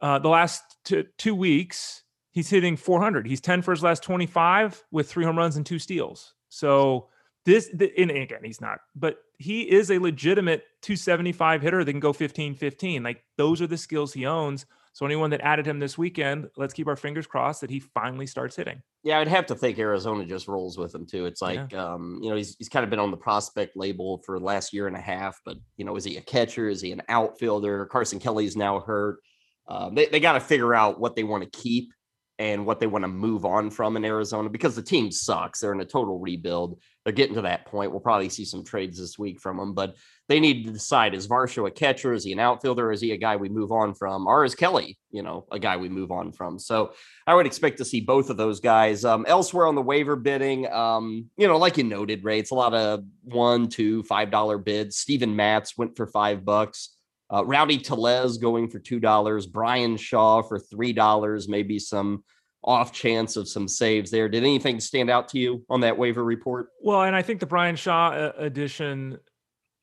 [0.00, 3.26] uh, the last two, two weeks, he's hitting 400.
[3.26, 6.34] He's 10 for his last 25 with three home runs and two steals.
[6.48, 7.08] So
[7.44, 12.00] this, the, and again, he's not, but he is a legitimate 275 hitter that can
[12.00, 13.02] go 15 15.
[13.02, 14.66] Like those are the skills he owns.
[14.92, 18.26] So anyone that added him this weekend, let's keep our fingers crossed that he finally
[18.26, 18.82] starts hitting.
[19.04, 21.26] Yeah, I'd have to think Arizona just rolls with him too.
[21.26, 21.46] It's Yeah.
[21.46, 24.44] like, um, you know, he's he's kind of been on the prospect label for the
[24.44, 26.68] last year and a half, but you know, is he a catcher?
[26.68, 27.86] Is he an outfielder?
[27.86, 29.20] Carson Kelly's now hurt.
[29.68, 31.92] Um, they they got to figure out what they want to keep
[32.40, 35.60] and what they want to move on from in Arizona because the team sucks.
[35.60, 36.80] They're in a total rebuild.
[37.04, 37.90] They're getting to that point.
[37.92, 39.94] We'll probably see some trades this week from them, but
[40.30, 42.12] they need to decide is Varsho a catcher?
[42.12, 42.92] Is he an outfielder?
[42.92, 44.28] Is he a guy we move on from?
[44.28, 46.56] Or is Kelly, you know, a guy we move on from?
[46.56, 46.92] So
[47.26, 49.04] I would expect to see both of those guys.
[49.04, 52.54] Um, elsewhere on the waiver bidding, um, you know, like you noted, Ray, it's a
[52.54, 54.98] lot of one, two, five dollar bids.
[54.98, 56.96] Steven Matz went for five bucks.
[57.28, 59.48] Uh, Rowdy Tellez going for two dollars.
[59.48, 61.48] Bryan Shaw for three dollars.
[61.48, 62.22] Maybe some
[62.62, 64.28] off chance of some saves there.
[64.28, 66.68] Did anything stand out to you on that waiver report?
[66.80, 69.18] Well, and I think the Bryan Shaw uh, addition,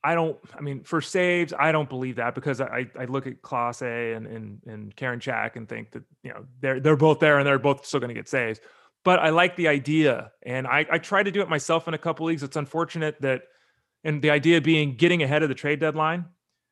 [0.04, 3.42] I don't, I mean, for saves, I don't believe that because I, I look at
[3.42, 7.48] Clase and, and, and Karinchak and think that, you know, they're, they're both there and
[7.48, 8.60] they're both still going to get saves.
[9.04, 10.32] But I like the idea.
[10.44, 12.44] And I, I try to do it myself in a couple leagues.
[12.44, 13.44] It's unfortunate that,
[14.04, 16.26] and the idea being getting ahead of the trade deadline.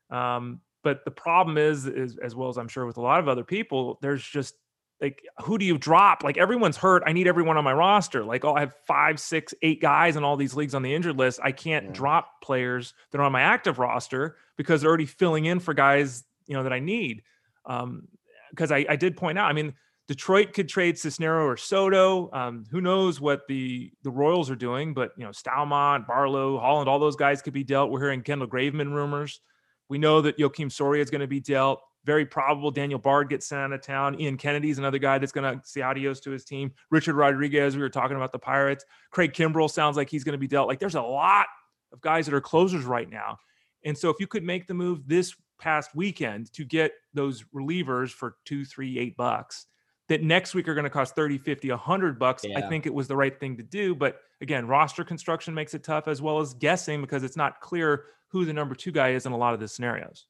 [0.09, 3.27] Um, but the problem is, is, as well as I'm sure with a lot of
[3.27, 4.55] other people, there's just
[5.01, 6.23] like who do you drop?
[6.23, 7.03] Like everyone's hurt.
[7.05, 8.23] I need everyone on my roster.
[8.23, 11.17] Like, oh, I have five, six, eight guys in all these leagues on the injured
[11.17, 11.39] list.
[11.43, 11.91] I can't yeah.
[11.91, 16.23] drop players that are on my active roster because they're already filling in for guys,
[16.47, 17.23] you know, that I need.
[17.65, 18.08] Um,
[18.51, 19.73] because I, I did point out, I mean,
[20.08, 22.31] Detroit could trade Cisnero or Soto.
[22.31, 24.93] Um, who knows what the the Royals are doing?
[24.93, 27.91] But you know, Staumont, Barlow, Holland, all those guys could be dealt.
[27.91, 29.41] We're hearing Kendall Graveman rumors.
[29.89, 33.47] We know that Joakim Soria is going to be dealt very probable Daniel Bard gets
[33.47, 34.19] sent out of town.
[34.19, 36.71] Ian Kennedy's another guy that's going to say adios to his team.
[36.91, 38.85] Richard Rodriguez, we were talking about the Pirates.
[39.11, 40.67] Craig Kimbrel sounds like he's going to be dealt.
[40.67, 41.47] Like there's a lot
[41.91, 43.37] of guys that are closers right now.
[43.83, 48.11] And so if you could make the move this past weekend to get those relievers
[48.11, 49.65] for two, three, eight bucks,
[50.07, 52.59] that next week are going to cost 30, 50, 100 bucks, yeah.
[52.59, 53.95] I think it was the right thing to do.
[53.95, 58.05] But again, roster construction makes it tough as well as guessing because it's not clear
[58.27, 60.27] who the number two guy is in a lot of the scenarios.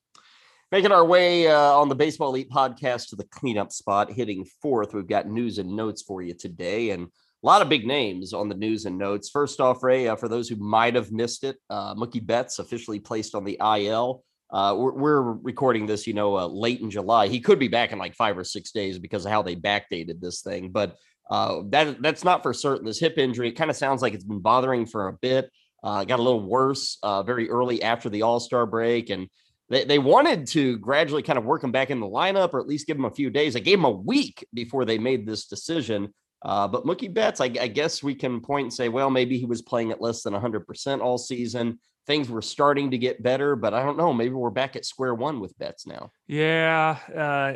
[0.72, 4.96] Making our way uh, on the Baseball Elite podcast to the cleanup spot, hitting fourth.
[4.96, 8.50] We've got news and notes for you today, and a lot of big names on
[8.50, 9.30] the news and notes.
[9.30, 13.00] First off, Ray, uh, for those who might have missed it, uh, Mookie Betts officially
[13.00, 14.24] placed on the IL.
[14.52, 17.28] Uh, we're, we're, recording this, you know, uh, late in July.
[17.28, 20.20] He could be back in like five or six days because of how they backdated
[20.20, 20.98] this thing, but
[21.30, 22.86] uh, that that's not for certain.
[22.86, 25.52] This hip injury, it kind of sounds like it's been bothering for a bit.
[25.84, 29.28] Uh, got a little worse uh, very early after the All Star break, and
[29.70, 32.68] they, they wanted to gradually kind of work him back in the lineup or at
[32.68, 33.54] least give him a few days.
[33.54, 36.14] They gave him a week before they made this decision.
[36.44, 39.46] Uh, but Mookie Betts, I, I, guess we can point and say, well, maybe he
[39.46, 41.80] was playing at less than 100% all season.
[42.06, 44.14] Things were starting to get better, but I don't know.
[44.14, 46.12] Maybe we're back at square one with Betts now.
[46.28, 47.00] Yeah.
[47.16, 47.54] Uh,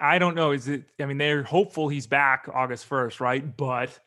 [0.00, 0.52] I don't know.
[0.52, 3.56] Is it, I mean, they're hopeful he's back August 1st, right?
[3.56, 3.98] But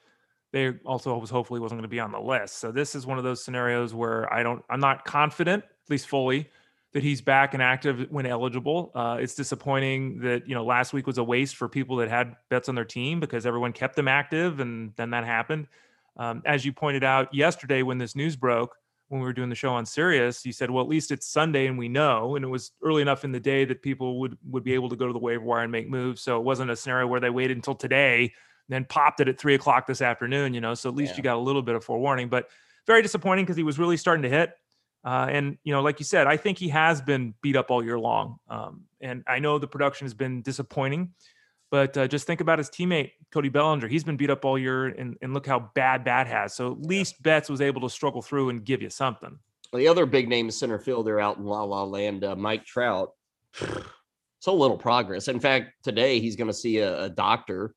[0.52, 2.58] they also was hopefully wasn't going to be on the list.
[2.58, 6.08] So this is one of those scenarios where I don't, I'm not confident, at least
[6.08, 6.50] fully,
[6.96, 8.90] that he's back and active when eligible.
[8.96, 12.38] Uh, it's disappointing that you know last week was a waste for people that had
[12.50, 15.68] Betts on their team because everyone kept them active, and then that happened.
[16.16, 18.78] Um, as you pointed out yesterday when this news broke,
[19.10, 21.68] when we were doing the show on Sirius, you said, "Well, at least it's Sunday
[21.68, 24.64] and we know." And it was early enough in the day that people would would
[24.64, 26.22] be able to go to the waiver wire and make moves.
[26.22, 28.32] So it wasn't a scenario where they waited until today,
[28.70, 30.54] then popped it at three o'clock this afternoon.
[30.54, 31.18] You know, so at least yeah.
[31.18, 32.30] you got a little bit of forewarning.
[32.30, 32.48] But
[32.88, 34.54] very disappointing because he was really starting to hit.
[35.06, 37.84] Uh, and you know, like you said, I think he has been beat up all
[37.84, 38.38] year long.
[38.50, 41.14] Um, and I know the production has been disappointing,
[41.70, 43.88] but uh, just think about his teammate Cody Bellinger.
[43.88, 46.56] He's been beat up all year, and, and look how bad that has.
[46.56, 49.38] So at least Betts was able to struggle through and give you something.
[49.72, 53.12] Well, the other big name center fielder out in La La Land, uh, Mike Trout.
[54.40, 55.28] so little progress.
[55.28, 57.76] In fact, today he's going to see a, a doctor.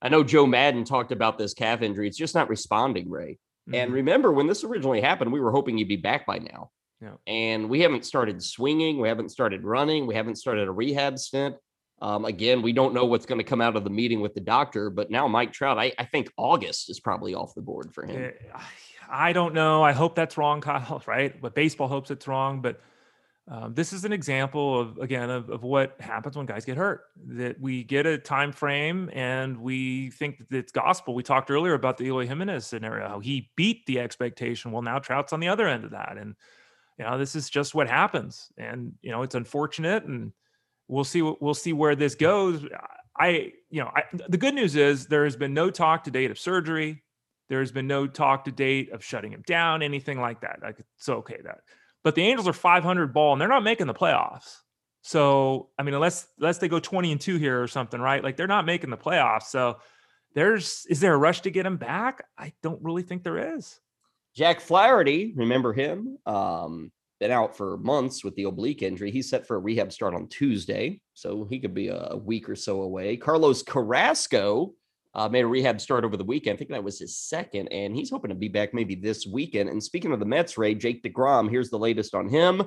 [0.00, 2.06] I know Joe Maddon talked about this calf injury.
[2.06, 3.38] It's just not responding, Ray.
[3.68, 3.74] Mm-hmm.
[3.74, 6.70] And remember, when this originally happened, we were hoping he'd be back by now.
[7.00, 7.14] Yeah.
[7.26, 9.00] And we haven't started swinging.
[9.00, 10.06] We haven't started running.
[10.06, 11.56] We haven't started a rehab stint.
[12.02, 14.40] Um, again, we don't know what's going to come out of the meeting with the
[14.40, 18.06] doctor, but now Mike Trout, I, I think August is probably off the board for
[18.06, 18.32] him.
[19.10, 19.82] I don't know.
[19.82, 21.38] I hope that's wrong, Kyle, right?
[21.40, 22.62] But baseball hopes it's wrong.
[22.62, 22.80] But
[23.50, 27.06] um, this is an example of again of, of what happens when guys get hurt
[27.26, 31.14] that we get a time frame and we think that it's gospel.
[31.14, 35.00] We talked earlier about the Eloy Jimenez scenario how he beat the expectation well now
[35.00, 36.16] Trout's on the other end of that.
[36.16, 36.36] And
[36.96, 38.52] you know this is just what happens.
[38.56, 40.32] And you know it's unfortunate and
[40.86, 42.64] we'll see we'll see where this goes.
[43.18, 46.30] I you know I, the good news is there has been no talk to date
[46.30, 47.02] of surgery.
[47.48, 50.60] There has been no talk to date of shutting him down anything like that.
[50.62, 51.62] Like it's okay that
[52.02, 54.58] but the Angels are 500 ball and they're not making the playoffs.
[55.02, 58.22] So, I mean, unless unless they go 20 and 2 here or something, right?
[58.22, 59.44] Like they're not making the playoffs.
[59.44, 59.78] So,
[60.34, 62.24] there's is there a rush to get him back?
[62.38, 63.80] I don't really think there is.
[64.36, 66.18] Jack Flaherty, remember him?
[66.26, 69.10] Um, been out for months with the oblique injury.
[69.10, 72.56] He's set for a rehab start on Tuesday, so he could be a week or
[72.56, 73.16] so away.
[73.16, 74.74] Carlos Carrasco
[75.14, 76.54] uh, made a rehab start over the weekend.
[76.54, 79.68] I think that was his second, and he's hoping to be back maybe this weekend.
[79.68, 82.62] And speaking of the Mets, Ray, Jake DeGrom, here's the latest on him.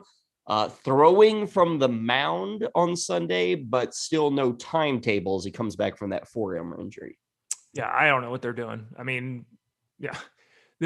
[0.46, 5.98] Uh, throwing from the mound on Sunday, but still no timetable as he comes back
[5.98, 7.18] from that forearm injury.
[7.74, 8.86] Yeah, I don't know what they're doing.
[9.00, 9.46] I mean,
[10.00, 10.18] yeah,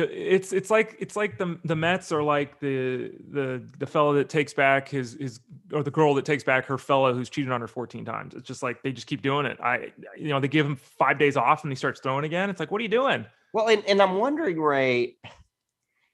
[0.04, 4.30] it's it's like it's like the the Mets are like the the the fellow that
[4.30, 5.40] takes back his his
[5.74, 8.34] or the girl that takes back her fellow who's cheated on her 14 times.
[8.34, 9.60] It's just like they just keep doing it.
[9.62, 12.50] I you know they give him five days off and he starts throwing again.
[12.50, 13.26] It's like what are you doing?
[13.54, 15.16] Well, and, and I'm wondering, Ray,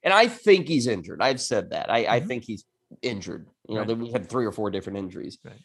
[0.03, 1.21] and I think he's injured.
[1.21, 1.89] I've said that.
[1.89, 2.11] I, mm-hmm.
[2.11, 2.63] I think he's
[3.01, 3.47] injured.
[3.67, 3.97] You know, right.
[3.97, 5.39] we had three or four different injuries.
[5.43, 5.59] Right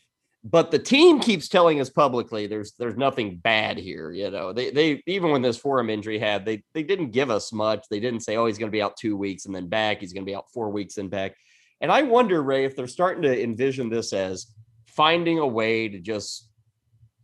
[0.45, 4.53] but the team keeps telling us publicly there's there's nothing bad here you know?
[4.53, 7.87] They they even when this forum injury had they they didn't give us much.
[7.91, 10.01] They didn't say oh he's going to be out two weeks and then back.
[10.01, 11.35] He's going to be out four weeks and back.
[11.81, 14.47] And i wonder ray if they're starting to envision this as
[14.87, 16.49] finding a way to just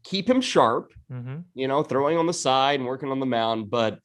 [0.04, 1.38] keep him sharp mm-hmm.
[1.54, 3.98] you know throwing on the side and working on the mound but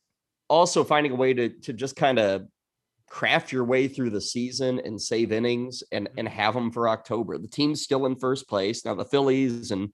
[0.49, 2.47] also finding a way to to just kind of
[3.09, 6.37] craft your way through the season and save innings and and mm-hmm.
[6.37, 7.37] have them for October.
[7.37, 8.95] The team's still in first place now.
[8.95, 9.89] The Phillies and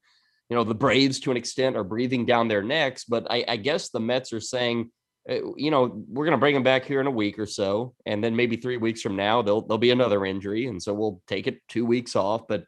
[0.50, 3.58] you know the Braves to an extent are breathing down their necks, but I, I
[3.58, 4.92] guess the Mets are saying,
[5.30, 7.96] uh, you know, we're going to bring them back here in a week or so,
[8.06, 11.22] and then maybe three weeks from now there'll there'll be another injury, and so we'll
[11.28, 12.48] take it two weeks off.
[12.48, 12.66] But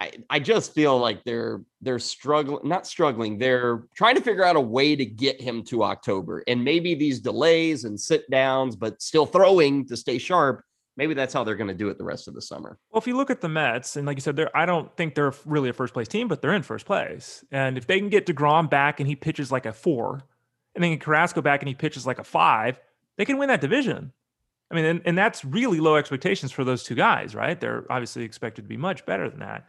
[0.00, 3.36] I, I just feel like they're they're struggling, not struggling.
[3.36, 7.20] They're trying to figure out a way to get him to October, and maybe these
[7.20, 10.64] delays and sit downs, but still throwing to stay sharp.
[10.96, 12.78] Maybe that's how they're going to do it the rest of the summer.
[12.90, 15.14] Well, if you look at the Mets, and like you said, they're I don't think
[15.14, 17.44] they're really a first place team, but they're in first place.
[17.52, 20.22] And if they can get Degrom back and he pitches like a four,
[20.74, 22.80] and then Carrasco back and he pitches like a five,
[23.18, 24.12] they can win that division.
[24.70, 27.60] I mean, and, and that's really low expectations for those two guys, right?
[27.60, 29.66] They're obviously expected to be much better than that.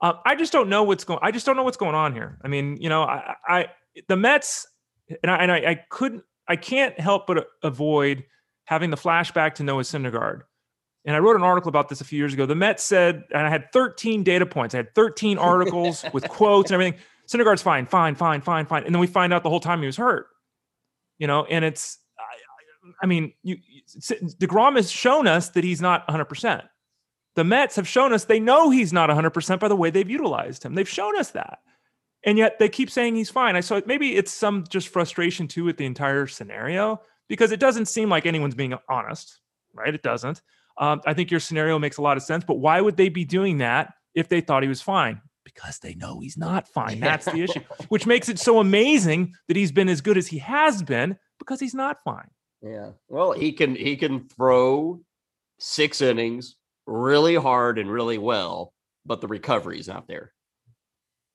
[0.00, 1.20] Uh, I just don't know what's going.
[1.22, 2.38] I just don't know what's going on here.
[2.44, 3.66] I mean, you know, I, I
[4.06, 4.66] the Mets,
[5.22, 8.24] and I, and I, I couldn't, I can't help but avoid
[8.64, 10.42] having the flashback to Noah Syndergaard.
[11.04, 12.44] And I wrote an article about this a few years ago.
[12.46, 14.74] The Mets said, and I had 13 data points.
[14.74, 17.00] I had 13 articles with quotes and everything.
[17.26, 18.84] Syndergaard's fine, fine, fine, fine, fine.
[18.84, 20.26] And then we find out the whole time he was hurt.
[21.18, 23.56] You know, and it's, I, I mean, you,
[24.38, 26.26] Degrom has shown us that he's not 100.
[26.26, 26.64] percent
[27.38, 30.64] the Mets have shown us they know he's not 100% by the way they've utilized
[30.64, 30.74] him.
[30.74, 31.60] They've shown us that.
[32.24, 33.54] And yet they keep saying he's fine.
[33.54, 37.86] I saw maybe it's some just frustration too with the entire scenario because it doesn't
[37.86, 39.38] seem like anyone's being honest,
[39.72, 39.94] right?
[39.94, 40.42] It doesn't.
[40.78, 43.24] Um, I think your scenario makes a lot of sense, but why would they be
[43.24, 45.20] doing that if they thought he was fine?
[45.44, 46.98] Because they know he's not fine.
[46.98, 50.38] That's the issue, which makes it so amazing that he's been as good as he
[50.38, 52.30] has been because he's not fine.
[52.62, 52.90] Yeah.
[53.08, 55.02] Well, he can he can throw
[55.60, 56.56] six innings,
[56.88, 58.72] really hard and really well,
[59.06, 60.32] but the recovery's not there.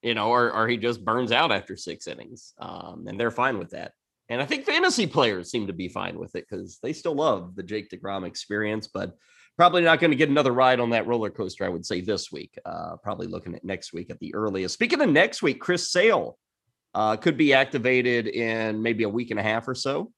[0.02, 2.54] You know, or, or he just burns out after six innings.
[2.60, 3.94] Um, and they're fine with that.
[4.30, 7.56] And I think fantasy players seem to be fine with it because they still love
[7.56, 9.16] the Jake DeGrom experience, but
[9.56, 12.32] probably not going to get another ride on that roller coaster, I would say, this
[12.32, 12.58] week.
[12.66, 14.74] Uh, probably looking at next week at the earliest.
[14.74, 16.38] Speaking of next week, Chris Sale
[16.96, 20.12] uh, could be activated in maybe a week and a half or so.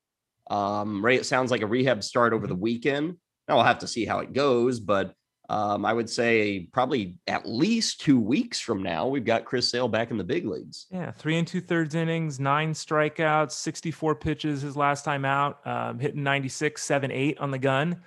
[0.49, 2.61] Um, Ray, it sounds like a rehab start over the mm-hmm.
[2.63, 3.17] weekend.
[3.47, 5.13] Now we'll have to see how it goes, but
[5.49, 9.87] um, I would say probably at least two weeks from now, we've got Chris Sale
[9.87, 10.87] back in the big leagues.
[10.89, 15.99] Yeah, three and two thirds innings, nine strikeouts, 64 pitches his last time out, um,
[15.99, 18.01] hitting 96, 7 8 on the gun.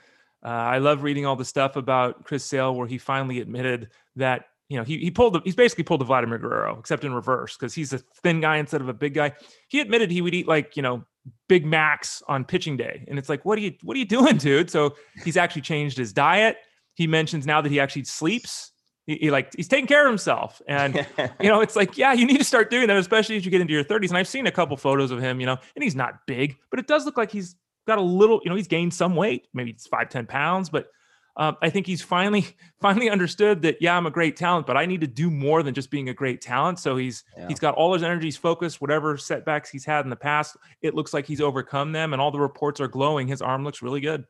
[0.44, 4.46] Uh, I love reading all the stuff about Chris Sale where he finally admitted that
[4.68, 7.56] you know he he pulled the, he's basically pulled the Vladimir Guerrero except in reverse
[7.56, 9.32] because he's a thin guy instead of a big guy.
[9.68, 11.04] He admitted he would eat like you know
[11.48, 14.36] Big Macs on pitching day, and it's like what are you what are you doing,
[14.36, 14.70] dude?
[14.70, 16.58] So he's actually changed his diet
[16.98, 18.72] he mentions now that he actually sleeps.
[19.06, 20.96] He, he, like he's taking care of himself, and
[21.40, 23.60] you know it's like yeah, you need to start doing that, especially as you get
[23.60, 24.08] into your 30s.
[24.08, 26.80] And I've seen a couple photos of him, you know, and he's not big, but
[26.80, 27.54] it does look like he's
[27.86, 30.88] got a little, you know, he's gained some weight, maybe it's five, 10 pounds, but
[31.36, 32.44] um, I think he's finally
[32.80, 35.72] finally understood that yeah, I'm a great talent, but I need to do more than
[35.72, 36.80] just being a great talent.
[36.80, 37.46] So he's yeah.
[37.46, 38.80] he's got all his energies focused.
[38.80, 42.32] Whatever setbacks he's had in the past, it looks like he's overcome them, and all
[42.32, 43.28] the reports are glowing.
[43.28, 44.24] His arm looks really good.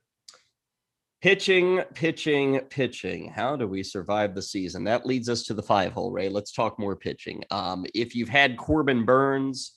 [1.21, 3.29] Pitching, pitching, pitching.
[3.29, 4.85] How do we survive the season?
[4.85, 6.29] That leads us to the five hole, Ray.
[6.29, 7.43] Let's talk more pitching.
[7.51, 9.73] Um, if you've had Corbin Burnes,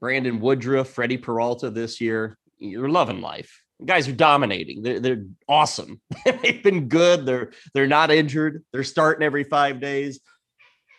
[0.00, 3.62] Brandon Woodruff, Freddie Peralta this year, you're loving life.
[3.84, 4.82] Guys are dominating.
[4.82, 6.00] They're, they're awesome.
[6.42, 7.24] They've been good.
[7.24, 8.64] They're they're not injured.
[8.72, 10.20] They're starting every five days.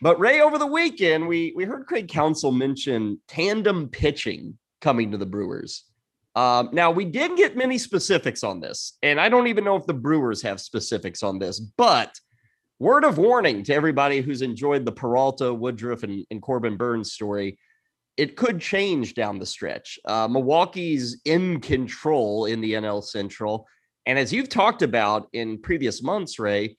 [0.02, 5.18] But Ray, over the weekend, we we heard Craig Counsell mention tandem pitching coming to
[5.18, 5.84] the Brewers.
[6.36, 9.86] Um, now, we didn't get many specifics on this, and I don't even know if
[9.86, 12.20] the Brewers have specifics on this, but
[12.80, 17.58] word of warning to everybody who's enjoyed the Peralta, Woodruff, and, and Corbin Burnes story.
[18.18, 20.00] it could change down the stretch.
[20.06, 23.68] Uh, Milwaukee's in control in the NL Central.
[24.06, 26.78] And as you've talked about in previous months, Ray,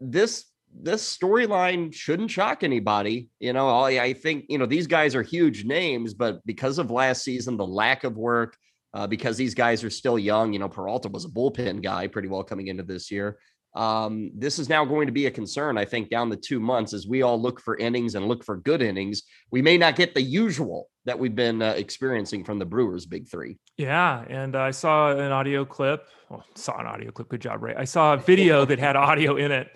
[0.00, 3.28] this this storyline shouldn't shock anybody.
[3.40, 6.90] You know, I, I, think you know these guys are huge names, but because of
[6.90, 8.56] last season, the lack of work,
[8.94, 10.52] uh, because these guys are still young.
[10.52, 13.38] You know, Peralta was a bullpen guy pretty well coming into this year.
[13.74, 16.92] Um, this is now going to be a concern, I think, down the two months
[16.92, 19.22] as we all look for innings and look for good innings.
[19.52, 23.28] We may not get the usual that we've been uh, experiencing from the Brewers' big
[23.28, 23.58] three.
[23.76, 26.08] Yeah, and I saw an audio clip.
[26.28, 27.28] Well, saw an audio clip.
[27.28, 27.74] Good job, Ray.
[27.76, 29.68] I saw a video that had audio in it.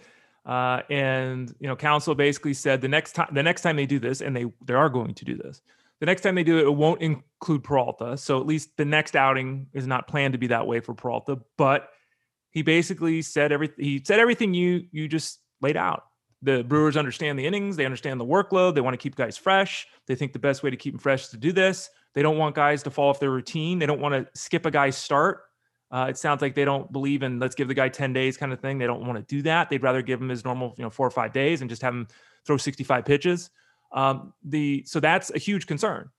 [0.44, 3.98] Uh, and you know, Counsell basically said the next time the next time they do
[3.98, 5.62] this, and they they are going to do this,
[6.00, 8.16] the next time they do it, it won't include Peralta.
[8.16, 11.38] So at least the next outing is not planned to be that way for Peralta.
[11.56, 11.88] But
[12.50, 13.84] he basically said everything.
[13.84, 16.04] He said everything you you just laid out.
[16.42, 17.76] The Brewers understand the innings.
[17.76, 18.74] They understand the workload.
[18.74, 19.86] They want to keep guys fresh.
[20.06, 21.88] They think the best way to keep them fresh is to do this.
[22.12, 23.78] They don't want guys to fall off their routine.
[23.78, 25.40] They don't want to skip a guy's start.
[25.90, 28.52] Uh, it sounds like they don't believe in let's give the guy 10 days kind
[28.52, 28.78] of thing.
[28.78, 29.70] They don't want to do that.
[29.70, 31.94] They'd rather give him his normal, you know, four or five days and just have
[31.94, 32.08] him
[32.44, 33.50] throw 65 pitches.
[33.94, 36.10] Um, the so that's a huge concern.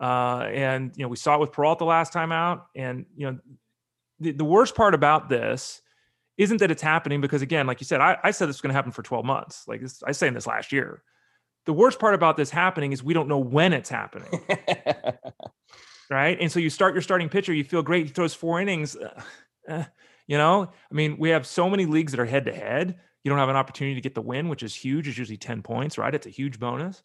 [0.00, 2.66] Uh, and you know, we saw it with Peralta last time out.
[2.76, 3.38] And you know,
[4.20, 5.80] the, the worst part about this
[6.38, 8.70] isn't that it's happening because again, like you said, I, I said this was going
[8.70, 9.66] to happen for 12 months.
[9.66, 11.02] Like this, I was saying this last year.
[11.64, 14.40] The worst part about this happening is we don't know when it's happening.
[16.10, 16.36] right.
[16.40, 18.06] And so you start your starting pitcher, you feel great.
[18.06, 18.96] He throws four innings.
[18.96, 19.22] Uh,
[19.68, 19.84] uh,
[20.26, 22.98] you know, I mean, we have so many leagues that are head to head.
[23.22, 25.06] You don't have an opportunity to get the win, which is huge.
[25.06, 26.14] It's usually 10 points, right?
[26.14, 27.02] It's a huge bonus.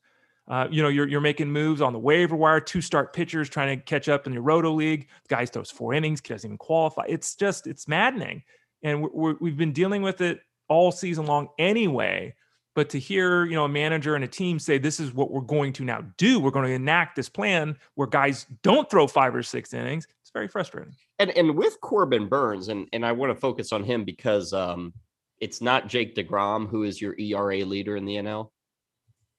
[0.48, 3.78] Uh, you know, you're, you're making moves on the waiver wire, two start pitchers trying
[3.78, 5.08] to catch up in your roto league.
[5.28, 7.04] The guy throws four innings, doesn't even qualify.
[7.08, 8.44] It's just, it's maddening
[8.84, 12.34] and we have been dealing with it all season long anyway.
[12.76, 15.42] But to hear, you know, a manager and a team say, "This is what we're
[15.42, 16.40] going to now do.
[16.40, 20.30] We're going to enact this plan where guys don't throw five or six innings," it's
[20.30, 20.94] very frustrating.
[21.18, 24.94] And and with Corbin Burnes, and and I want to focus on him because um,
[25.42, 28.52] it's not Jake Degrom who is your ERA leader in the NL.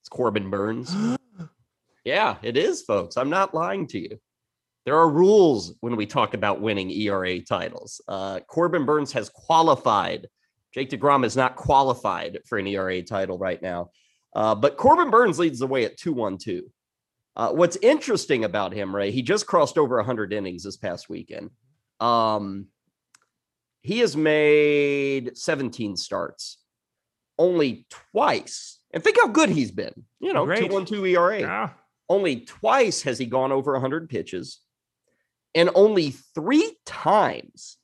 [0.08, 0.96] It's Corbin Burnes.
[2.04, 3.18] yeah, it is, folks.
[3.18, 4.18] I'm not lying to you.
[4.86, 8.00] There are rules when we talk about winning ERA titles.
[8.08, 10.26] Uh, Corbin Burnes has qualified.
[10.72, 13.90] Jake DeGrom is not qualified for an ERA title right now.
[14.34, 16.62] Uh, but Corbin Burnes leads the way at 212.
[17.36, 21.50] Uh, what's interesting about him, Ray, he just crossed over 100 innings this past weekend.
[22.00, 22.68] Um,
[23.82, 26.56] he has made 17 starts,
[27.38, 28.77] only twice.
[28.92, 30.04] And think how good he's been.
[30.20, 31.40] You know, 212 ERA.
[31.40, 31.70] Yeah.
[32.08, 34.60] Only twice has he gone over 100 pitches.
[35.54, 37.76] And only three times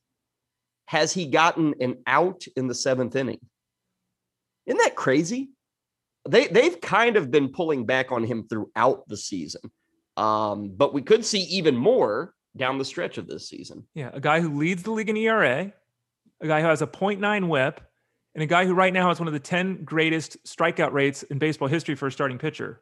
[0.86, 3.40] has he gotten an out in the seventh inning.
[4.66, 5.50] Isn't that crazy?
[6.26, 9.60] They they've kind of been pulling back on him throughout the season.
[10.16, 13.86] Um, but we could see even more down the stretch of this season.
[13.94, 15.72] Yeah, a guy who leads the league in ERA,
[16.40, 17.80] a guy who has a 0.9 whip,
[18.34, 21.38] and a guy who right now has one of the 10 greatest strikeout rates in
[21.38, 22.80] baseball history for a starting pitcher.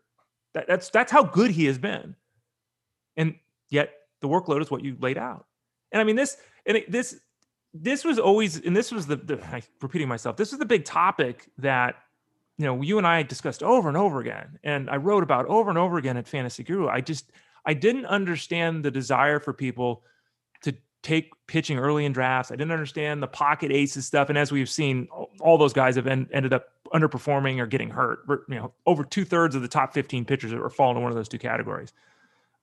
[0.54, 2.14] That, that's that's how good he has been.
[3.16, 3.36] And
[3.68, 5.46] yet the workload is what you laid out.
[5.92, 6.36] And I mean this
[6.66, 7.18] and it, this
[7.74, 10.36] this was always and this was the, the I'm repeating myself.
[10.36, 11.96] This was the big topic that
[12.58, 15.70] you know you and I discussed over and over again, and I wrote about over
[15.70, 16.88] and over again at Fantasy Guru.
[16.88, 17.32] I just
[17.64, 20.02] I didn't understand the desire for people
[21.02, 22.50] take pitching early in drafts.
[22.50, 25.08] I didn't understand the pocket aces stuff, and as we've seen,
[25.40, 28.20] all those guys have en- ended up underperforming or getting hurt.
[28.48, 31.16] You know, over two thirds of the top 15 pitchers are falling in one of
[31.16, 31.92] those two categories.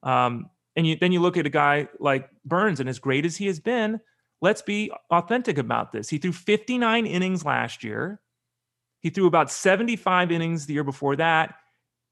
[0.02, 3.36] Um, and you, then you look at a guy like Burnes, and as great as
[3.36, 4.00] he has been,
[4.40, 6.08] let's be authentic about this.
[6.08, 8.20] He threw 59 innings last year.
[9.00, 11.54] He threw about 75 innings the year before that.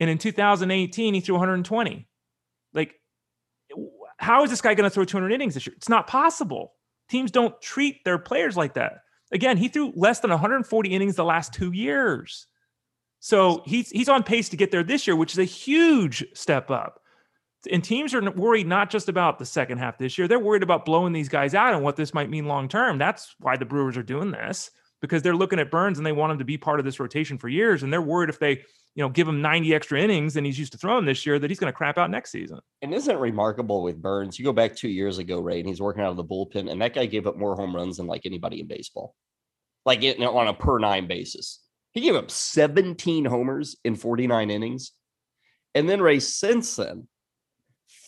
[0.01, 2.07] And in 2018, he threw 120.
[2.73, 2.95] Like,
[4.19, 5.75] how is this guy going to throw 200 innings this year?
[5.77, 6.75] It's not possible.
[7.09, 9.01] Teams don't treat their players like that.
[9.33, 12.47] Again, he threw less than 140 innings the last two years.
[13.21, 16.71] So he's he's on pace to get there this year, which is a huge step
[16.71, 17.01] up
[17.71, 20.29] and teams are worried not just about the second half this year.
[20.29, 22.99] They're worried about blowing these guys out and what this might mean long term.
[22.99, 26.33] That's why the Brewers are doing this because they're looking at Burnes and they want
[26.33, 27.83] him to be part of this rotation for years.
[27.83, 28.63] And they're worried if they,
[28.99, 31.49] you know, give him 90 extra innings and he's used to throwing this year that
[31.49, 32.59] he's going to crap out next season.
[32.83, 34.41] And isn't it remarkable with Burnes?
[34.41, 36.83] You go back two years ago, Ray, and he's working out of the bullpen, and
[36.83, 39.15] that guy gave up more home runs than like anybody in baseball,
[39.87, 41.61] like it, on a per nine basis.
[41.93, 44.91] He gave up 17 homers in 49 innings.
[45.77, 47.07] And then Ray, since then,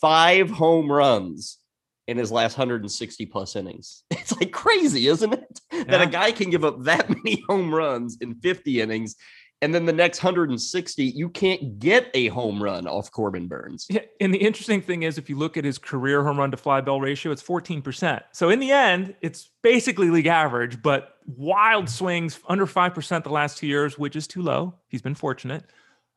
[0.01, 1.59] five home runs
[2.05, 4.03] in his last 160 plus innings.
[4.11, 5.59] It's like crazy, isn't it?
[5.71, 5.83] Yeah.
[5.85, 9.15] That a guy can give up that many home runs in 50 innings.
[9.63, 13.85] And then the next 160, you can't get a home run off Corbin Burnes.
[13.89, 16.57] Yeah, and the interesting thing is, if you look at his career home run to
[16.57, 18.21] fly ball ratio, it's 14%.
[18.31, 23.59] So in the end, it's basically league average, but wild swings under 5% the last
[23.59, 24.73] two years, which is too low.
[24.87, 25.65] He's been fortunate.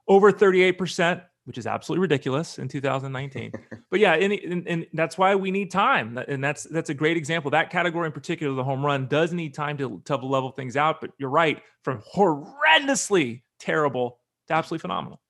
[0.08, 3.52] Over 38%, which is absolutely ridiculous in 2019.
[3.90, 6.18] but yeah, and, and, and, that's why we need time.
[6.28, 7.50] And that's that's a great example.
[7.50, 11.00] That category in particular, the home run, does need time to, to level things out.
[11.00, 15.20] But you're right, from horrendously terrible to absolutely phenomenal.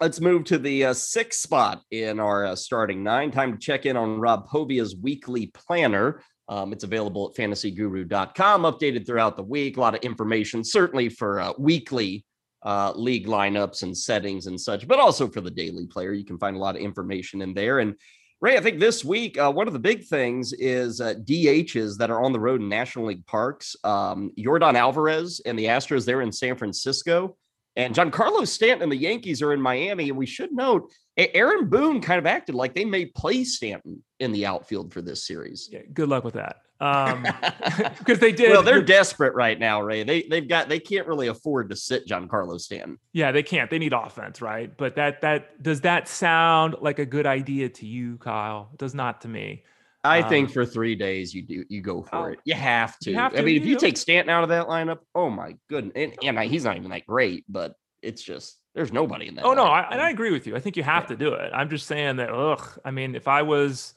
[0.00, 3.30] Let's move to the uh, sixth spot in our uh, starting nine.
[3.30, 6.20] Time to check in on Rob Povia's weekly planner.
[6.48, 9.76] Um, it's available at fantasyguru.com, updated throughout the week.
[9.76, 12.24] A lot of information, certainly for uh, weekly
[12.64, 16.12] uh, league lineups and settings and such, but also for the daily player.
[16.12, 17.80] You can find a lot of information in there.
[17.80, 17.94] And
[18.40, 22.10] Ray, I think this week, uh, one of the big things is uh, DHs that
[22.10, 23.76] are on the road in National League parks.
[23.84, 27.36] Um, Yordan Alvarez and the Astros, they're in San Francisco.
[27.76, 30.08] And Giancarlo Stanton and the Yankees are in Miami.
[30.08, 34.32] And we should note Aaron Boone kind of acted like they may play Stanton in
[34.32, 35.68] the outfield for this series.
[35.70, 36.56] Yeah, good luck with that.
[36.80, 37.22] Um,
[37.98, 38.50] because they did.
[38.50, 40.02] Well, they're desperate right now, Ray.
[40.02, 42.98] They they've got they can't really afford to sit Giancarlo Stanton.
[43.12, 43.70] Yeah, they can't.
[43.70, 44.76] They need offense, right?
[44.76, 48.70] But that that does that sound like a good idea to you, Kyle?
[48.72, 49.64] It does not to me.
[50.02, 52.38] I um, think for three days you do you go for oh, it.
[52.44, 53.10] You have to.
[53.10, 55.56] You have to I mean, if you take Stanton out of that lineup, oh my
[55.70, 59.36] goodness, and, and I, he's not even that great, but it's just there's nobody in
[59.36, 59.44] that.
[59.44, 59.56] Oh lineup.
[59.56, 60.56] no, I, and I agree with you.
[60.56, 61.08] I think you have yeah.
[61.08, 61.50] to do it.
[61.54, 62.30] I'm just saying that.
[62.30, 62.80] Ugh.
[62.84, 63.94] I mean, if I was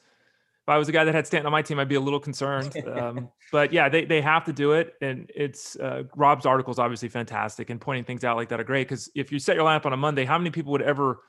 [0.68, 2.20] if I was a guy that had Stanton on my team, I'd be a little
[2.20, 2.76] concerned.
[2.86, 4.92] Um, but yeah, they, they have to do it.
[5.00, 8.64] And it's uh, Rob's article is obviously fantastic and pointing things out like that are
[8.64, 8.86] great.
[8.86, 11.20] Because if you set your lineup on a Monday, how many people would ever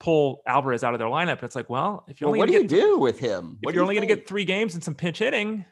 [0.00, 1.44] pull Alvarez out of their lineup?
[1.44, 3.58] It's like, well, if you're well, only what do you do with him?
[3.60, 5.64] What if you're only going to get three games and some pinch hitting,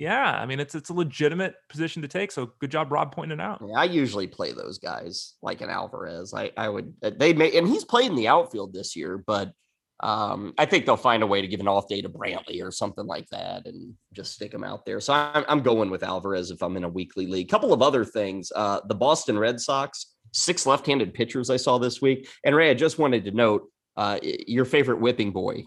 [0.00, 2.32] yeah, I mean it's it's a legitimate position to take.
[2.32, 3.62] So good job, Rob, pointing it out.
[3.64, 6.34] Yeah, I usually play those guys like an Alvarez.
[6.34, 9.52] I I would uh, they may and he's played in the outfield this year, but
[10.00, 12.70] um, I think they'll find a way to give an off day to Brantley or
[12.70, 15.00] something like that and just stick him out there.
[15.00, 17.48] So I'm, I'm going with Alvarez if I'm in a weekly league.
[17.48, 18.52] Couple of other things.
[18.54, 22.28] Uh, the Boston Red Sox, six left handed pitchers I saw this week.
[22.44, 25.64] And Ray, I just wanted to note uh, your favorite whipping boy,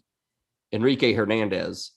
[0.72, 1.92] Enrique Hernandez.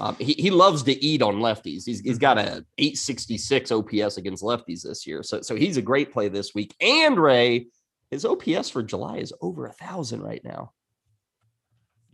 [0.00, 1.82] Um, he, he loves to eat on lefties.
[1.84, 5.22] He's, he's got a 866 OPS against lefties this year.
[5.22, 6.74] So, so he's a great play this week.
[6.80, 7.66] And Ray,
[8.10, 10.72] his OPS for July is over a thousand right now.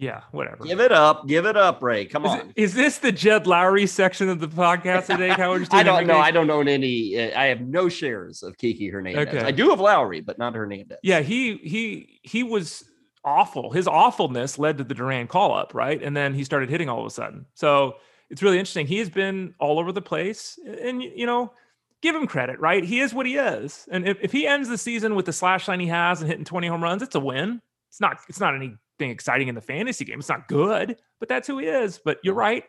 [0.03, 0.65] Yeah, whatever.
[0.65, 1.29] Give it up.
[1.29, 2.07] Give it up, Ray.
[2.07, 2.53] Come is on.
[2.57, 5.29] Is this the Jed Lowrie section of the podcast today?
[5.29, 5.69] Howard?
[5.71, 6.19] I don't know.
[6.19, 7.17] I don't own any.
[7.17, 9.29] Uh, I have no shares of Kiki Hernandez.
[9.29, 9.47] Okay.
[9.47, 10.99] I do have Lowrie, but not Hernandez.
[11.05, 12.83] Yeah, he he he was
[13.25, 13.71] awful.
[13.71, 16.03] His awfulness led to the Duran call up, right?
[16.03, 17.47] And then he started hitting all of a sudden.
[17.55, 17.95] So
[18.29, 18.89] it's really interesting.
[18.89, 21.53] He has been all over the place, and you know,
[22.01, 22.83] give him credit, right?
[22.83, 25.69] He is what he is, and if, if he ends the season with the slash
[25.69, 27.63] line he has and hitting 20 home runs, it's a win.
[27.89, 28.19] It's not.
[28.29, 30.19] It's not any exciting in the fantasy game.
[30.19, 32.01] It's not good, but that's who he is.
[32.05, 32.65] But you're right.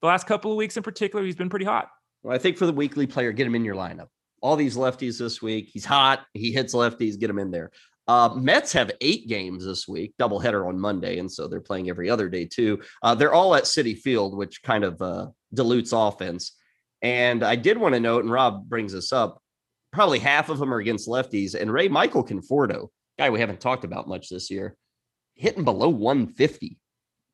[0.00, 1.88] The last couple of weeks in particular, he's been pretty hot.
[2.22, 4.08] Well, I think for the weekly player, get him in your lineup.
[4.40, 5.70] All these lefties this week.
[5.72, 6.20] He's hot.
[6.34, 7.18] He hits lefties.
[7.18, 7.70] Get him in there.
[8.08, 12.10] Uh, Mets have eight games this week, doubleheader on Monday, and so they're playing every
[12.10, 12.80] other day too.
[13.02, 16.56] Uh, they're all at Citi Field, which kind of uh, dilutes offense.
[17.00, 19.40] And I did want to note, and Rob brings this up,
[19.92, 21.54] probably half of them are against lefties.
[21.54, 24.76] And Ray Michael Conforto, guy we haven't talked about much this year,
[25.34, 26.78] hitting below 150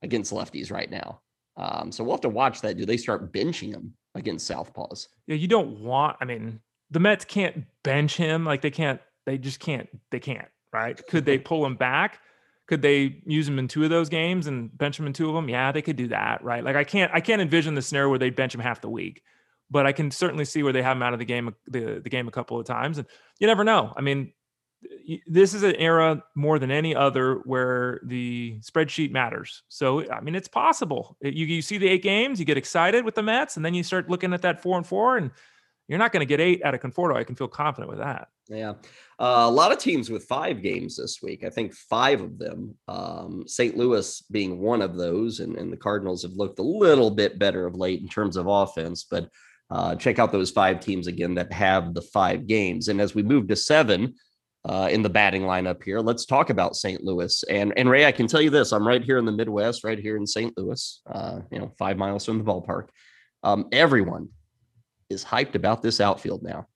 [0.02, 1.20] against lefties right now.
[1.56, 2.76] Um, so we'll have to watch that.
[2.76, 5.08] Do they start benching him against southpaws?
[5.26, 6.16] Yeah, you don't want.
[6.20, 8.44] I mean, the Mets can't bench him.
[8.44, 9.00] Like they can't.
[9.26, 9.88] They just can't.
[10.10, 10.48] They can't.
[10.72, 11.00] Right?
[11.08, 12.20] Could they pull him back?
[12.68, 15.34] Could they use him in two of those games and bench him in two of
[15.34, 15.48] them?
[15.48, 16.44] Yeah, they could do that.
[16.44, 16.62] Right?
[16.62, 17.10] Like I can't.
[17.12, 19.22] I can't envision the scenario where they bench him half the week.
[19.70, 22.08] But I can certainly see where they have him out of the game, the, the
[22.08, 23.06] game a couple of times, and
[23.38, 23.92] you never know.
[23.94, 24.32] I mean,
[25.26, 29.62] this is an era more than any other where the spreadsheet matters.
[29.68, 31.16] So, I mean, it's possible.
[31.22, 33.82] You, you see the eight games, you get excited with the Mets, and then you
[33.82, 35.30] start looking at that four and four, and
[35.88, 37.16] you're not going to get eight out of Conforto.
[37.16, 38.28] I can feel confident with that.
[38.48, 38.74] Yeah.
[39.18, 41.42] Uh, a lot of teams with five games this week.
[41.42, 43.76] I think five of them, um, St.
[43.76, 47.66] Louis being one of those, and, and the Cardinals have looked a little bit better
[47.66, 49.04] of late in terms of offense.
[49.04, 49.30] But
[49.70, 52.88] uh, check out those five teams again that have the five games.
[52.88, 54.14] And as we move to seven,
[54.64, 56.00] uh, in the batting lineup here.
[56.00, 57.02] Let's talk about St.
[57.02, 57.42] Louis.
[57.44, 59.98] And and Ray, I can tell you this: I'm right here in the Midwest, right
[59.98, 60.56] here in St.
[60.56, 61.00] Louis.
[61.06, 62.88] Uh, you know, five miles from the ballpark.
[63.42, 64.28] Um, everyone
[65.08, 66.66] is hyped about this outfield now.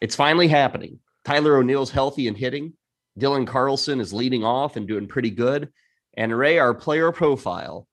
[0.00, 0.98] It's finally happening.
[1.24, 2.72] Tyler O'Neill's healthy and hitting.
[3.18, 5.70] Dylan Carlson is leading off and doing pretty good.
[6.16, 7.86] And Ray, our player profile,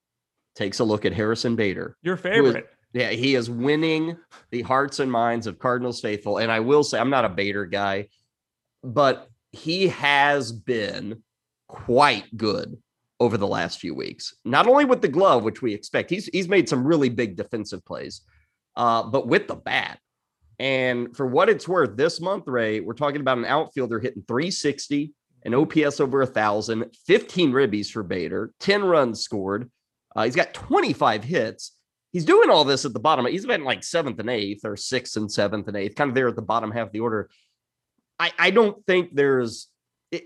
[0.54, 1.96] takes a look at Harrison Bader.
[2.02, 2.68] Your favorite.
[2.92, 4.16] Yeah, he is winning
[4.50, 6.38] the hearts and minds of Cardinals faithful.
[6.38, 8.08] And I will say, I'm not a Bader guy,
[8.84, 11.22] but he has been
[11.68, 12.76] quite good
[13.20, 14.34] over the last few weeks.
[14.44, 17.84] Not only with the glove, which we expect, he's he's made some really big defensive
[17.84, 18.22] plays,
[18.76, 19.98] uh, but with the bat.
[20.58, 25.12] And for what it's worth, this month, Ray, we're talking about an outfielder hitting 360,
[25.44, 29.70] an OPS over a thousand, 15 ribbies for Bader, 10 runs scored.
[30.14, 31.72] Uh, he's got 25 hits.
[32.12, 33.26] He's doing all this at the bottom.
[33.26, 36.28] He's been like seventh and eighth, or sixth and seventh and eighth, kind of there
[36.28, 37.28] at the bottom half of the order.
[38.18, 39.68] I, I don't think there's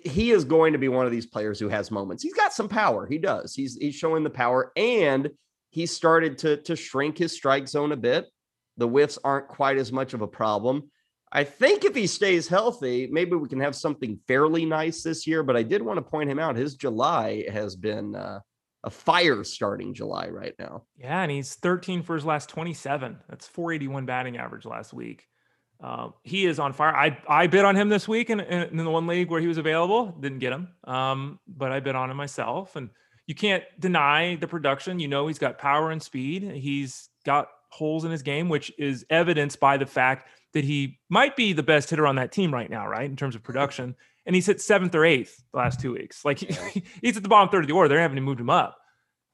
[0.05, 2.22] he is going to be one of these players who has moments.
[2.22, 3.07] He's got some power.
[3.07, 3.55] He does.
[3.55, 5.30] He's he's showing the power, and
[5.70, 8.26] he started to to shrink his strike zone a bit.
[8.76, 10.91] The whiffs aren't quite as much of a problem.
[11.30, 15.43] I think if he stays healthy, maybe we can have something fairly nice this year.
[15.43, 16.57] But I did want to point him out.
[16.57, 18.41] His July has been uh,
[18.84, 20.84] a fire starting July right now.
[20.97, 23.18] Yeah, and he's 13 for his last 27.
[23.28, 25.26] That's 481 batting average last week.
[25.81, 26.95] Uh, he is on fire.
[26.95, 29.59] I I bid on him this week in, in, the one league where he was
[29.59, 30.07] available.
[30.07, 32.74] Didn't get him, um, but I bid on him myself.
[32.74, 32.91] And
[33.26, 34.99] you can't deny the production.
[34.99, 36.43] You know he's got power and speed.
[36.43, 41.37] He's got holes in his game, which is evidenced by the fact that he might
[41.37, 43.09] be the best hitter on that team right now, right?
[43.09, 43.95] In terms of production.
[44.26, 46.24] And he's hit seventh or eighth the last two weeks.
[46.24, 46.39] Like
[47.03, 47.95] he's at the bottom third of the order.
[47.95, 48.76] They haven't moved him up.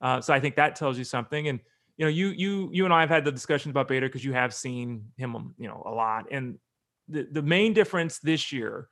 [0.01, 1.47] Uh, so I think that tells you something.
[1.47, 1.59] And
[1.97, 4.33] you know, you you you and I have had the discussions about Bader because you
[4.33, 6.25] have seen him, um, you know, a lot.
[6.31, 6.59] And
[7.07, 8.89] the the main difference this year,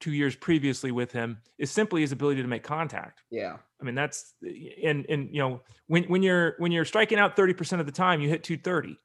[0.00, 3.22] two years previously with him, is simply his ability to make contact.
[3.30, 3.56] Yeah.
[3.80, 4.34] I mean, that's
[4.82, 8.20] and and you know, when when you're when you're striking out 30% of the time,
[8.20, 8.98] you hit 230.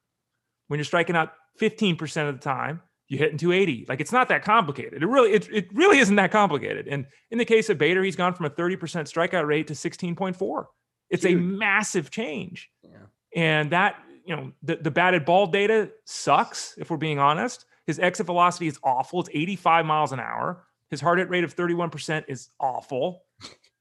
[0.68, 3.86] When you're striking out 15% of the time, you hit in 280.
[3.88, 5.02] Like it's not that complicated.
[5.02, 6.88] It really, it, it really isn't that complicated.
[6.88, 10.64] And in the case of Bader, he's gone from a 30% strikeout rate to 16.4.
[11.10, 11.34] It's Huge.
[11.34, 12.70] a massive change.
[12.82, 12.93] Yeah.
[13.34, 17.66] And that, you know, the, the batted ball data sucks, if we're being honest.
[17.86, 19.20] His exit velocity is awful.
[19.20, 20.64] It's 85 miles an hour.
[20.90, 23.22] His hard hit rate of 31% is awful.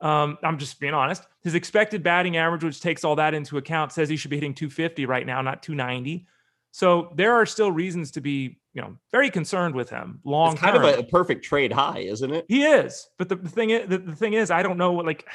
[0.01, 1.23] Um, I'm just being honest.
[1.43, 4.53] His expected batting average, which takes all that into account, says he should be hitting
[4.53, 6.27] 250 right now, not 290.
[6.71, 10.19] So there are still reasons to be, you know, very concerned with him.
[10.25, 10.85] Long it's kind term.
[10.85, 12.45] of a perfect trade high, isn't it?
[12.49, 14.91] He is, but the, the thing is, the, the, thing is, I don't know.
[14.91, 15.29] What like,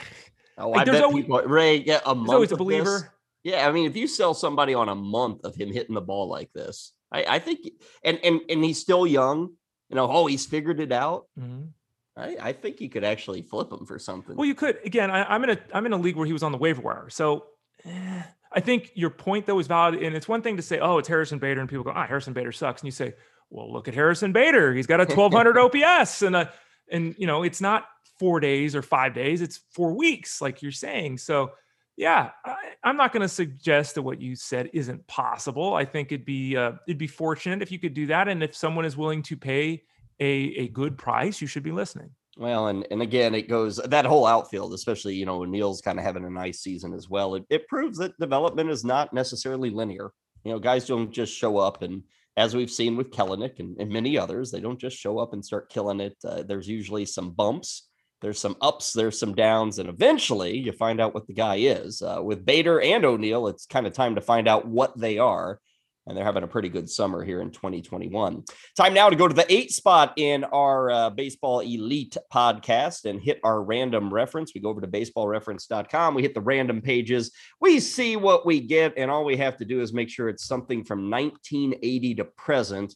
[0.58, 2.30] oh, like I bet always, people, Ray, yeah, a month.
[2.30, 3.14] always a believer.
[3.48, 6.28] Yeah, I mean, if you sell somebody on a month of him hitting the ball
[6.28, 7.60] like this, I, I think,
[8.04, 9.54] and and and he's still young.
[9.88, 11.28] You know, oh, he's figured it out.
[11.40, 11.68] Mm-hmm.
[12.14, 14.36] I, I think you could actually flip him for something.
[14.36, 14.78] Well, you could.
[14.84, 16.82] Again, I, am in a I'm in a league where he was on the waiver
[16.82, 17.46] wire, so.
[17.86, 18.22] Eh,
[18.52, 21.08] I think your point though is valid, and it's one thing to say, "Oh, it's
[21.08, 23.14] Harrison Bader," and people go, "Ah, Harrison Bader sucks," and you say,
[23.48, 24.74] "Well, look at Harrison Bader.
[24.74, 26.52] He's got a 1200 OPS, and a,
[26.90, 27.86] and you know, it's not
[28.18, 31.52] four days or five days; it's four weeks, like you're saying." So
[31.98, 35.74] yeah, I, am not going to suggest that what you said isn't possible.
[35.74, 38.54] I think it'd be uh, it'd be fortunate if you could do that, and if
[38.54, 39.82] someone is willing to pay
[40.20, 42.10] a a good price, you should be listening.
[42.36, 46.04] Well, and and again, it goes that whole outfield, especially you know Neil's kind of
[46.04, 47.34] having a nice season as well.
[47.34, 50.12] It, it proves that development is not necessarily linear.
[50.44, 52.04] You know, guys don't just show up and
[52.36, 55.44] as we've seen with Kelenic and, and many others, they don't just show up and
[55.44, 56.16] start killing it.
[56.24, 57.87] Uh, there's usually some bumps
[58.20, 62.02] there's some ups, there's some downs, and eventually you find out what the guy is.
[62.02, 65.60] Uh, with Bader and O'Neill, it's kind of time to find out what they are.
[66.06, 68.42] And they're having a pretty good summer here in 2021.
[68.74, 73.20] Time now to go to the eight spot in our uh, Baseball Elite podcast and
[73.20, 74.52] hit our random reference.
[74.54, 76.14] We go over to baseballreference.com.
[76.14, 77.30] We hit the random pages.
[77.60, 78.94] We see what we get.
[78.96, 82.94] And all we have to do is make sure it's something from 1980 to present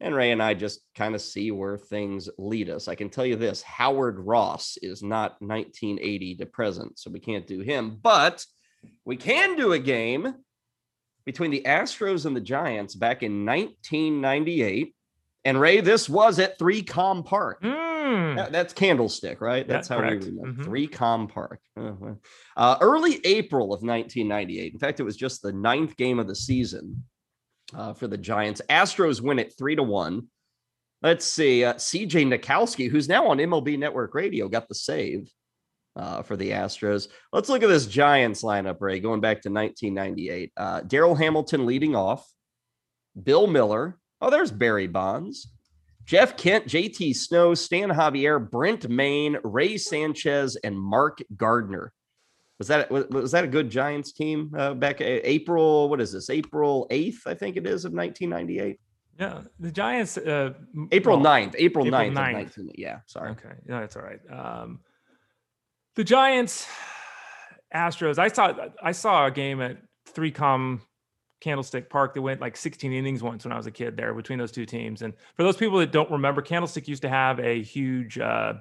[0.00, 2.88] and Ray and I just kind of see where things lead us.
[2.88, 7.46] I can tell you this Howard Ross is not 1980 to present, so we can't
[7.46, 8.44] do him, but
[9.04, 10.34] we can do a game
[11.26, 14.94] between the Astros and the Giants back in 1998.
[15.44, 17.62] And Ray, this was at 3Com Park.
[17.62, 18.36] Mm.
[18.36, 19.66] That, that's Candlestick, right?
[19.66, 20.24] That's, how correct.
[20.24, 20.62] we remember.
[20.62, 20.72] Mm-hmm.
[20.72, 21.60] 3Com Park.
[21.76, 21.92] Uh,
[22.56, 24.72] uh, early April of 1998.
[24.72, 27.04] In fact, it was just the ninth game of the season
[27.74, 28.60] uh, for the Giants.
[28.68, 30.28] Astros win it three to one.
[31.02, 31.64] Let's see.
[31.64, 35.30] Uh, CJ Nitkowski, who's now on MLB Network Radio, got the save
[35.96, 37.08] uh, for the Astros.
[37.32, 40.52] Let's look at this Giants lineup, Ray, going back to 1998.
[40.56, 42.26] Uh, Darryl Hamilton leading off.
[43.20, 43.98] Bill Mueller.
[44.20, 45.48] Oh, there's Barry Bonds.
[46.04, 51.92] Jeff Kent, JT Snow, Stan Javier, Brent Mayne, Rey Sanchez, and Mark Gardner.
[52.60, 55.88] Was that was, was that a good Giants team uh, back April?
[55.88, 56.28] What is this?
[56.28, 58.78] April eighth, I think it is of 1998.
[59.18, 60.18] Yeah, the Giants.
[60.18, 60.52] Uh,
[60.92, 61.54] April well, 9th.
[61.56, 62.12] April, April 9th.
[62.12, 62.32] 9th.
[62.32, 63.30] 19, yeah, sorry.
[63.30, 64.20] Okay, no, that's all right.
[64.30, 64.80] Um,
[65.96, 66.68] the Giants,
[67.74, 68.18] Astros.
[68.18, 69.78] I saw I saw a game at
[70.14, 70.82] 3Com
[71.40, 74.38] Candlestick Park that went like 16 innings once when I was a kid there between
[74.38, 75.00] those two teams.
[75.00, 78.52] And for those people that don't remember, Candlestick used to have a huge uh,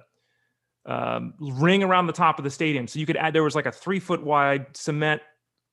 [0.85, 2.87] um, ring around the top of the stadium.
[2.87, 5.21] So you could add, there was like a three foot wide cement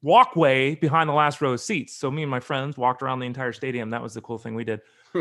[0.03, 1.97] walkway behind the last row of seats.
[1.97, 3.91] So me and my friends walked around the entire stadium.
[3.91, 4.81] That was the cool thing we did.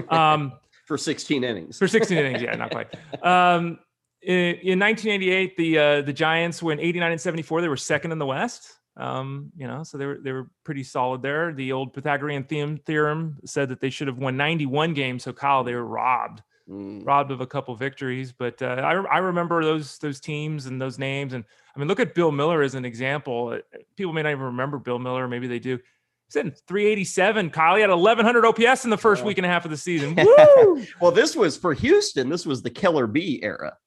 [0.10, 0.54] Um,
[0.86, 1.78] for 16 innings.
[1.78, 2.94] For 16 innings, yeah, not quite.
[3.24, 3.80] Um,
[4.22, 7.62] in, in 1988, the uh, the Giants were in 89 and 74.
[7.62, 8.74] They were second in the West.
[8.98, 11.54] Um, you know, so they were they were pretty solid there.
[11.54, 15.24] The old Pythagorean theorem theorem said that they should have won 91 games.
[15.24, 17.06] So Kyle, they were robbed, mm.
[17.06, 18.32] robbed of a couple victories.
[18.32, 21.34] But uh, I I remember those those teams and those names.
[21.34, 21.44] And
[21.76, 23.50] I mean, look at Bill Mueller as an example.
[23.50, 25.28] Uh, people may not even remember Bill Mueller.
[25.28, 25.80] Maybe they do.
[26.28, 27.52] He's in 387.
[27.52, 30.16] Kyle, he had 1100 OPS in the first week and a half of the season.
[31.00, 32.30] well, this was for Houston.
[32.30, 33.78] This was the Killer B era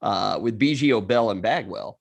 [0.00, 1.98] uh, with Biggio, Bell, and Bagwell.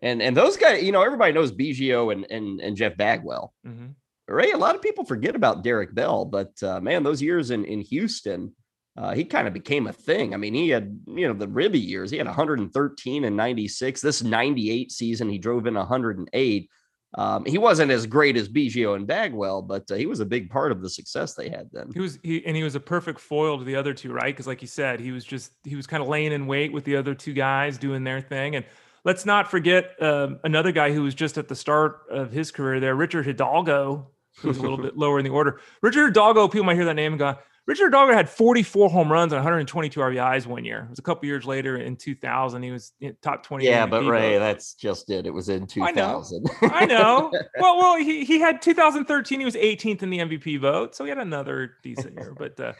[0.00, 3.52] And and those guys, you know, everybody knows Biggio and and, and Jeff Bagwell.
[3.66, 3.86] Mm-hmm.
[4.28, 7.64] Ray, a lot of people forget about Derek Bell, but uh, man, those years in
[7.64, 8.54] in Houston,
[8.98, 10.34] uh, he kind of became a thing.
[10.34, 12.10] I mean, he had you know the ribby years.
[12.10, 14.00] He had 113 and 96.
[14.00, 16.70] This 98 season, he drove in 108.
[17.14, 20.50] Um, he wasn't as great as Biggio and Bagwell, but uh, he was a big
[20.50, 21.90] part of the success they had then.
[21.94, 24.34] He was, he, and he was a perfect foil to the other two, right?
[24.34, 26.84] Because, like you said, he was just he was kind of laying in wait with
[26.84, 28.64] the other two guys doing their thing, and
[29.04, 32.80] let's not forget uh, another guy who was just at the start of his career
[32.80, 35.60] there, Richard Hidalgo, who's a little bit lower in the order.
[35.82, 37.38] Richard Hidalgo, people might hear that name and go,
[37.68, 40.84] Richard Dogger had 44 home runs and 122 RBIs one year.
[40.84, 42.62] It was a couple years later in 2000.
[42.62, 43.62] He was top 20.
[43.62, 45.26] Yeah, but Ray, that's just it.
[45.26, 46.50] It was in 2000.
[46.62, 46.74] I know.
[46.74, 47.32] I know.
[47.60, 49.40] Well, well, he, he had 2013.
[49.40, 52.34] He was 18th in the MVP vote, so he had another decent year.
[52.38, 52.72] But uh,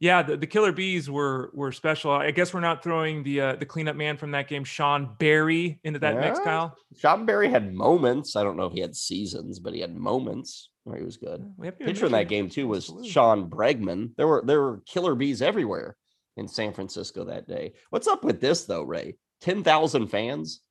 [0.00, 2.10] yeah, the, the Killer Bees were were special.
[2.10, 5.78] I guess we're not throwing the uh, the cleanup man from that game, Sean Berry,
[5.84, 6.20] into that yeah.
[6.20, 6.74] mix, Kyle.
[6.98, 8.34] Sean Berry had moments.
[8.34, 11.52] I don't know if he had seasons, but he had moments where he was good.
[11.58, 13.10] We have Pitcher in that game too was Absolutely.
[13.10, 14.14] Sean Bergman.
[14.16, 15.96] There were there were Killer Bees everywhere
[16.38, 17.74] in San Francisco that day.
[17.90, 19.18] What's up with this though, Ray?
[19.42, 20.62] Ten thousand fans.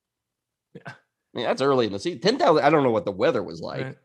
[0.74, 0.82] Yeah.
[0.86, 0.92] I
[1.34, 2.20] mean, that's early in the season.
[2.20, 2.64] Ten thousand.
[2.64, 3.96] I don't know what the weather was like, right.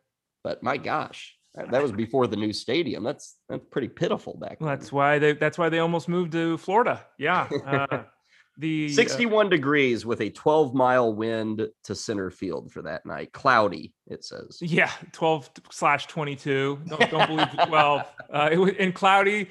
[0.43, 1.35] but my gosh.
[1.55, 3.03] That was before the new stadium.
[3.03, 4.67] That's that's pretty pitiful back then.
[4.67, 7.05] That's why they that's why they almost moved to Florida.
[7.17, 7.47] Yeah.
[7.65, 8.03] Uh,
[8.57, 13.05] the uh 61 uh, degrees with a 12 mile wind to center field for that
[13.05, 13.31] night.
[13.31, 14.57] Cloudy, it says.
[14.61, 16.79] Yeah, 12 slash 22.
[16.87, 18.01] Don't, don't believe 12.
[18.27, 19.47] Uh, it was in cloudy,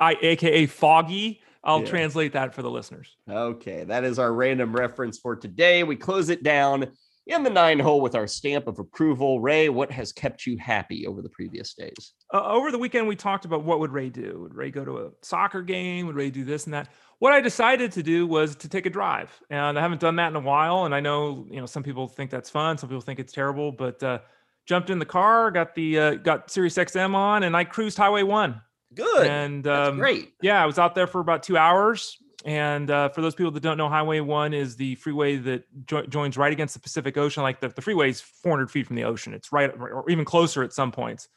[0.00, 1.40] I, aka foggy.
[1.62, 1.86] I'll yeah.
[1.86, 3.16] translate that for the listeners.
[3.30, 5.84] Okay, that is our random reference for today.
[5.84, 6.90] We close it down
[7.26, 9.40] in the nine hole with our stamp of approval.
[9.40, 12.12] Ray, what has kept you happy over the previous days?
[12.32, 14.40] Uh, over the weekend, we talked about what would Ray do.
[14.42, 16.06] Would Ray go to a soccer game?
[16.06, 16.88] Would Ray do this and that?
[17.20, 20.28] What I decided to do was to take a drive, and I haven't done that
[20.28, 20.84] in a while.
[20.84, 23.72] And I know you know some people think that's fun, some people think it's terrible,
[23.72, 24.18] but uh,
[24.66, 28.22] jumped in the car, got the uh, got Sirius XM on, and I cruised Highway
[28.22, 28.60] One.
[28.94, 29.26] Good.
[29.26, 30.34] And um, great.
[30.42, 32.18] Yeah, I was out there for about two hours.
[32.44, 36.04] And uh, for those people that don't know, Highway One is the freeway that jo-
[36.06, 37.42] joins right against the Pacific Ocean.
[37.42, 39.32] Like the, the freeway is 400 feet from the ocean.
[39.32, 41.28] It's right, or even closer at some points.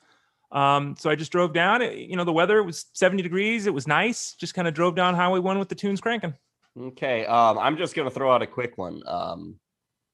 [0.52, 1.82] Um, so I just drove down.
[1.82, 3.68] It, you know, the weather was 70 degrees.
[3.68, 4.34] It was nice.
[4.34, 6.34] Just kind of drove down Highway One with the tunes cranking.
[6.78, 7.26] Okay.
[7.26, 9.02] Um, I'm just going to throw out a quick one.
[9.08, 9.56] Um,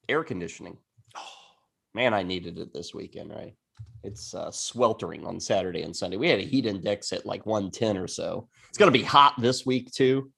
[0.08, 0.78] air conditioning.
[1.96, 3.56] man, I needed it this weekend, right?
[4.04, 6.18] It's uh, sweltering on Saturday and Sunday.
[6.18, 8.48] We had a heat index at like 110 or so.
[8.70, 10.32] It's going to be hot this week too.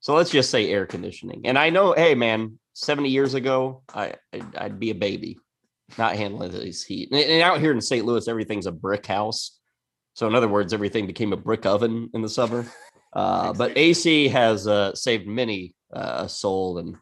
[0.00, 1.42] So let's just say air conditioning.
[1.44, 5.38] And I know, hey man, 70 years ago, I I'd, I'd be a baby,
[5.96, 7.10] not handling this heat.
[7.10, 8.06] And, and, out here in St.
[8.06, 9.58] Louis, everything's a brick house.
[10.14, 12.66] So in other words, everything became a brick oven in the summer.
[13.14, 16.94] Uh, but AC has uh, saved many uh, a soul and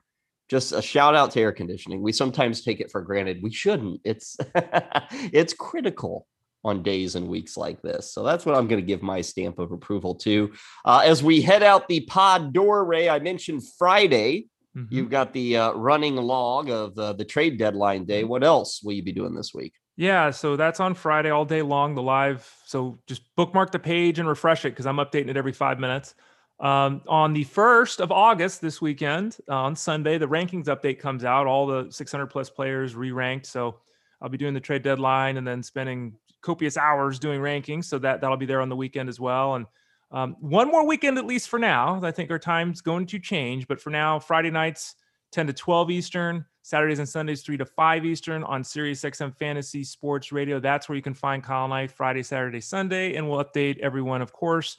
[0.48, 2.00] just a shout out to air conditioning.
[2.00, 3.42] We sometimes take it for granted.
[3.42, 4.00] We shouldn't.
[4.04, 6.28] It's it's critical
[6.66, 8.12] on days and weeks like this.
[8.12, 10.52] So that's what I'm going to give my stamp of approval to.
[10.84, 14.48] Uh, as we head out the pod door, Ray, I mentioned Friday.
[14.76, 14.92] Mm-hmm.
[14.92, 18.22] You've got the uh, running log of uh, the trade deadline day.
[18.22, 18.30] Mm-hmm.
[18.30, 19.74] What else will you be doing this week?
[19.96, 22.52] Yeah, so that's on Friday all day long, the live.
[22.66, 26.16] So just bookmark the page and refresh it because I'm updating it every five minutes.
[26.58, 31.24] Um, on the 1st of August this weekend, uh, on Sunday, the rankings update comes
[31.24, 31.46] out.
[31.46, 33.46] All the 600 plus players re ranked.
[33.46, 33.76] So
[34.20, 36.14] I'll be doing the trade deadline and then spending
[36.46, 37.84] copious hours doing rankings.
[37.84, 39.56] So that that'll be there on the weekend as well.
[39.56, 39.66] And
[40.12, 42.00] um, one more weekend at least for now.
[42.02, 44.94] I think our time's going to change, but for now, Friday nights
[45.32, 49.82] 10 to 12 Eastern, Saturdays and Sundays 3 to 5 Eastern on Sirius XM Fantasy
[49.82, 50.60] Sports Radio.
[50.60, 54.22] That's where you can find Kyle and I Friday, Saturday, Sunday, and we'll update everyone,
[54.22, 54.78] of course,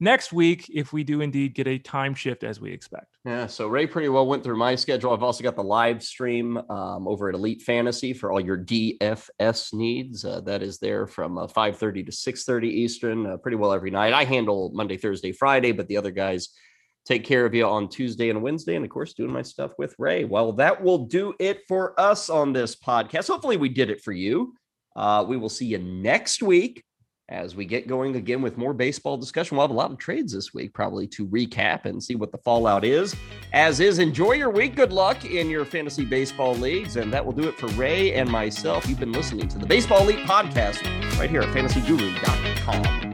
[0.00, 3.16] next week if we do indeed get a time shift as we expect.
[3.24, 5.12] Yeah, so Ray pretty well went through my schedule.
[5.12, 9.74] I've also got the live stream um, over at Elite Fantasy for all your DFS
[9.74, 10.24] needs.
[10.24, 14.12] Uh, that is there from uh, 5:30 to 6:30 Eastern, uh, pretty well every night.
[14.12, 16.50] I handle Monday, Thursday, Friday, but the other guys
[17.06, 19.94] take care of you on Tuesday and Wednesday, and of course, doing my stuff with
[19.98, 20.24] Ray.
[20.24, 23.28] Well, that will do it for us on this podcast.
[23.28, 24.54] Hopefully, we did it for you.
[24.94, 26.82] Uh, we will see you next week
[27.28, 29.56] as we get going again with more baseball discussion.
[29.56, 32.38] We'll have a lot of trades this week, probably to recap and see what the
[32.38, 33.14] fallout is.
[33.52, 34.76] As is, enjoy your week.
[34.76, 36.96] Good luck in your fantasy baseball leagues.
[36.96, 38.88] And that will do it for Ray and myself.
[38.88, 40.82] You've been listening to the Baseball Elite podcast
[41.18, 43.07] right here at fantasyguru.com.